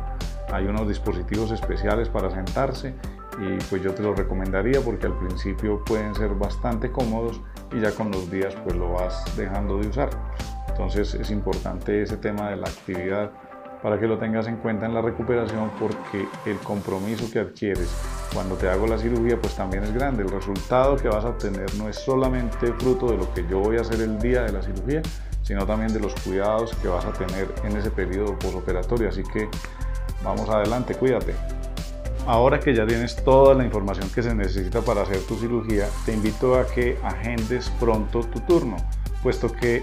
Hay 0.53 0.67
unos 0.67 0.89
dispositivos 0.89 1.51
especiales 1.53 2.09
para 2.09 2.31
sentarse 2.31 2.95
y 3.39 3.57
pues 3.71 3.83
yo 3.83 3.95
te 3.95 4.03
lo 4.03 4.15
recomendaría 4.15 4.81
porque 4.81 5.07
al 5.07 5.17
principio 5.19 5.83
pueden 5.85 6.15
ser 6.15 6.31
bastante 6.35 6.91
cómodos 6.91 7.41
y 7.73 7.81
ya 7.81 7.93
con 7.93 8.11
los 8.11 8.31
días 8.31 8.55
pues 8.65 8.77
lo 8.77 8.93
vas 8.93 9.25
dejando 9.37 9.79
de 9.79 9.89
usar. 9.89 10.11
Entonces 10.69 11.15
es 11.15 11.31
importante 11.31 12.03
ese 12.03 12.17
tema 12.17 12.51
de 12.51 12.57
la 12.57 12.69
actividad 12.69 13.31
para 13.83 13.99
que 13.99 14.07
lo 14.07 14.19
tengas 14.19 14.47
en 14.47 14.57
cuenta 14.57 14.85
en 14.85 14.93
la 14.93 15.01
recuperación 15.01 15.71
porque 15.79 16.27
el 16.45 16.59
compromiso 16.59 17.31
que 17.33 17.39
adquieres 17.39 17.91
cuando 18.35 18.57
te 18.57 18.69
hago 18.69 18.87
la 18.87 18.99
cirugía 18.99 19.41
pues 19.41 19.57
también 19.57 19.85
es 19.85 19.95
grande. 19.95 20.23
El 20.23 20.31
resultado 20.31 20.97
que 20.97 21.09
vas 21.09 21.25
a 21.25 21.29
obtener 21.29 21.75
no 21.77 21.89
es 21.89 21.97
solamente 21.97 22.73
fruto 22.75 23.07
de 23.11 23.17
lo 23.17 23.33
que 23.33 23.47
yo 23.49 23.61
voy 23.61 23.79
a 23.79 23.81
hacer 23.81 24.01
el 24.01 24.19
día 24.19 24.43
de 24.43 24.53
la 24.53 24.63
cirugía, 24.63 25.03
sino 25.51 25.67
también 25.67 25.93
de 25.93 25.99
los 25.99 26.15
cuidados 26.23 26.77
que 26.77 26.87
vas 26.87 27.05
a 27.05 27.13
tener 27.13 27.53
en 27.65 27.77
ese 27.77 27.91
periodo 27.91 28.39
postoperatorio. 28.39 29.09
Así 29.09 29.25
que 29.25 29.49
vamos 30.23 30.49
adelante, 30.49 30.95
cuídate. 30.95 31.35
Ahora 32.25 32.61
que 32.61 32.73
ya 32.73 32.87
tienes 32.87 33.17
toda 33.25 33.57
la 33.57 33.65
información 33.65 34.09
que 34.11 34.23
se 34.23 34.33
necesita 34.33 34.81
para 34.81 35.03
hacer 35.03 35.19
tu 35.27 35.35
cirugía, 35.35 35.89
te 36.07 36.13
invito 36.13 36.55
a 36.55 36.69
que 36.69 36.97
agendes 37.03 37.69
pronto 37.81 38.21
tu 38.21 38.39
turno, 38.43 38.77
puesto 39.25 39.51
que 39.51 39.83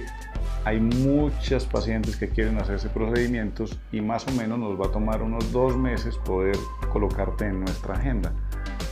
hay 0.63 0.79
muchas 0.79 1.65
pacientes 1.65 2.15
que 2.15 2.29
quieren 2.29 2.57
hacerse 2.59 2.87
procedimientos 2.87 3.77
y 3.91 3.99
más 3.99 4.25
o 4.25 4.31
menos 4.31 4.59
nos 4.59 4.79
va 4.79 4.85
a 4.85 4.91
tomar 4.93 5.21
unos 5.21 5.51
dos 5.51 5.75
meses 5.75 6.15
poder 6.15 6.55
colocarte 6.93 7.45
en 7.45 7.59
nuestra 7.59 7.95
agenda. 7.95 8.31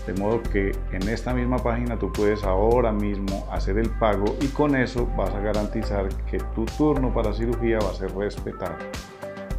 De 0.05 0.13
modo 0.13 0.41
que 0.43 0.71
en 0.91 1.09
esta 1.09 1.33
misma 1.33 1.57
página 1.57 1.97
tú 1.97 2.11
puedes 2.11 2.43
ahora 2.43 2.91
mismo 2.91 3.47
hacer 3.51 3.77
el 3.79 3.89
pago 3.89 4.35
y 4.39 4.47
con 4.47 4.75
eso 4.75 5.07
vas 5.17 5.33
a 5.33 5.39
garantizar 5.39 6.09
que 6.29 6.37
tu 6.53 6.65
turno 6.65 7.11
para 7.11 7.33
cirugía 7.33 7.79
va 7.79 7.89
a 7.89 7.93
ser 7.93 8.15
respetado. 8.15 8.75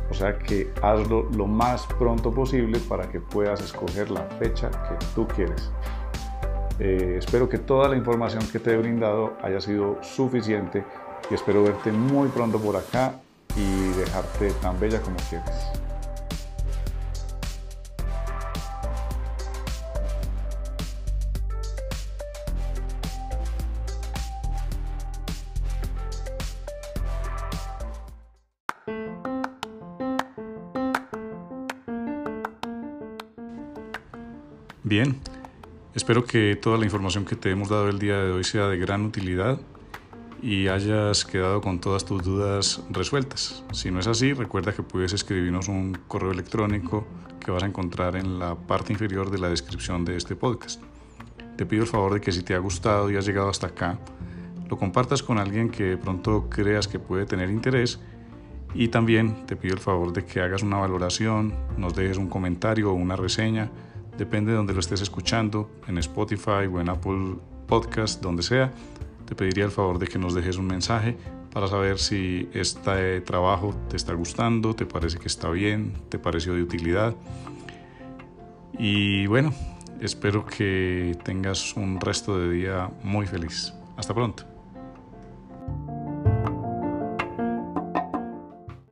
O 0.08 0.14
sea 0.14 0.38
que 0.38 0.70
hazlo 0.82 1.28
lo 1.36 1.46
más 1.46 1.86
pronto 1.98 2.30
posible 2.30 2.78
para 2.88 3.08
que 3.08 3.20
puedas 3.20 3.60
escoger 3.60 4.10
la 4.10 4.22
fecha 4.38 4.70
que 4.70 5.04
tú 5.14 5.26
quieres. 5.26 5.70
Eh, 6.78 7.16
espero 7.18 7.48
que 7.48 7.58
toda 7.58 7.88
la 7.88 7.96
información 7.96 8.46
que 8.52 8.58
te 8.58 8.72
he 8.72 8.76
brindado 8.76 9.32
haya 9.42 9.60
sido 9.60 9.98
suficiente 10.02 10.84
y 11.30 11.34
espero 11.34 11.62
verte 11.64 11.90
muy 11.90 12.28
pronto 12.28 12.58
por 12.58 12.76
acá 12.76 13.14
y 13.56 13.98
dejarte 13.98 14.50
tan 14.60 14.78
bella 14.78 15.00
como 15.00 15.16
quieres. 15.28 15.85
Espero 36.06 36.24
que 36.24 36.54
toda 36.54 36.78
la 36.78 36.84
información 36.84 37.24
que 37.24 37.34
te 37.34 37.50
hemos 37.50 37.68
dado 37.68 37.88
el 37.88 37.98
día 37.98 38.16
de 38.18 38.30
hoy 38.30 38.44
sea 38.44 38.68
de 38.68 38.78
gran 38.78 39.04
utilidad 39.04 39.58
y 40.40 40.68
hayas 40.68 41.24
quedado 41.24 41.60
con 41.60 41.80
todas 41.80 42.04
tus 42.04 42.22
dudas 42.22 42.80
resueltas. 42.90 43.64
Si 43.72 43.90
no 43.90 43.98
es 43.98 44.06
así, 44.06 44.32
recuerda 44.32 44.72
que 44.72 44.84
puedes 44.84 45.12
escribirnos 45.12 45.66
un 45.66 45.98
correo 46.06 46.30
electrónico 46.30 47.04
que 47.40 47.50
vas 47.50 47.64
a 47.64 47.66
encontrar 47.66 48.14
en 48.14 48.38
la 48.38 48.54
parte 48.54 48.92
inferior 48.92 49.32
de 49.32 49.38
la 49.38 49.48
descripción 49.48 50.04
de 50.04 50.16
este 50.16 50.36
podcast. 50.36 50.80
Te 51.56 51.66
pido 51.66 51.82
el 51.82 51.88
favor 51.88 52.14
de 52.14 52.20
que 52.20 52.30
si 52.30 52.44
te 52.44 52.54
ha 52.54 52.58
gustado 52.58 53.10
y 53.10 53.16
has 53.16 53.26
llegado 53.26 53.48
hasta 53.48 53.66
acá, 53.66 53.98
lo 54.70 54.78
compartas 54.78 55.24
con 55.24 55.40
alguien 55.40 55.70
que 55.70 55.82
de 55.82 55.96
pronto 55.96 56.48
creas 56.48 56.86
que 56.86 57.00
puede 57.00 57.26
tener 57.26 57.50
interés 57.50 57.98
y 58.74 58.86
también 58.86 59.44
te 59.46 59.56
pido 59.56 59.74
el 59.74 59.80
favor 59.80 60.12
de 60.12 60.24
que 60.24 60.40
hagas 60.40 60.62
una 60.62 60.76
valoración, 60.76 61.52
nos 61.76 61.96
dejes 61.96 62.16
un 62.16 62.28
comentario 62.28 62.92
o 62.92 62.94
una 62.94 63.16
reseña 63.16 63.72
depende 64.18 64.52
de 64.52 64.56
donde 64.56 64.72
lo 64.72 64.80
estés 64.80 65.00
escuchando, 65.00 65.70
en 65.86 65.98
Spotify 65.98 66.66
o 66.70 66.80
en 66.80 66.88
Apple 66.88 67.36
Podcast, 67.66 68.22
donde 68.22 68.42
sea, 68.42 68.72
te 69.26 69.34
pediría 69.34 69.64
el 69.64 69.70
favor 69.70 69.98
de 69.98 70.06
que 70.06 70.18
nos 70.18 70.34
dejes 70.34 70.56
un 70.56 70.66
mensaje 70.66 71.16
para 71.52 71.68
saber 71.68 71.98
si 71.98 72.48
este 72.52 73.20
trabajo 73.22 73.74
te 73.88 73.96
está 73.96 74.12
gustando, 74.12 74.74
te 74.74 74.86
parece 74.86 75.18
que 75.18 75.28
está 75.28 75.48
bien, 75.50 75.94
te 76.08 76.18
pareció 76.18 76.54
de 76.54 76.62
utilidad. 76.62 77.14
Y 78.78 79.26
bueno, 79.26 79.54
espero 80.00 80.44
que 80.44 81.16
tengas 81.24 81.74
un 81.74 82.00
resto 82.00 82.38
de 82.38 82.50
día 82.50 82.90
muy 83.02 83.26
feliz. 83.26 83.72
Hasta 83.96 84.12
pronto. 84.12 84.55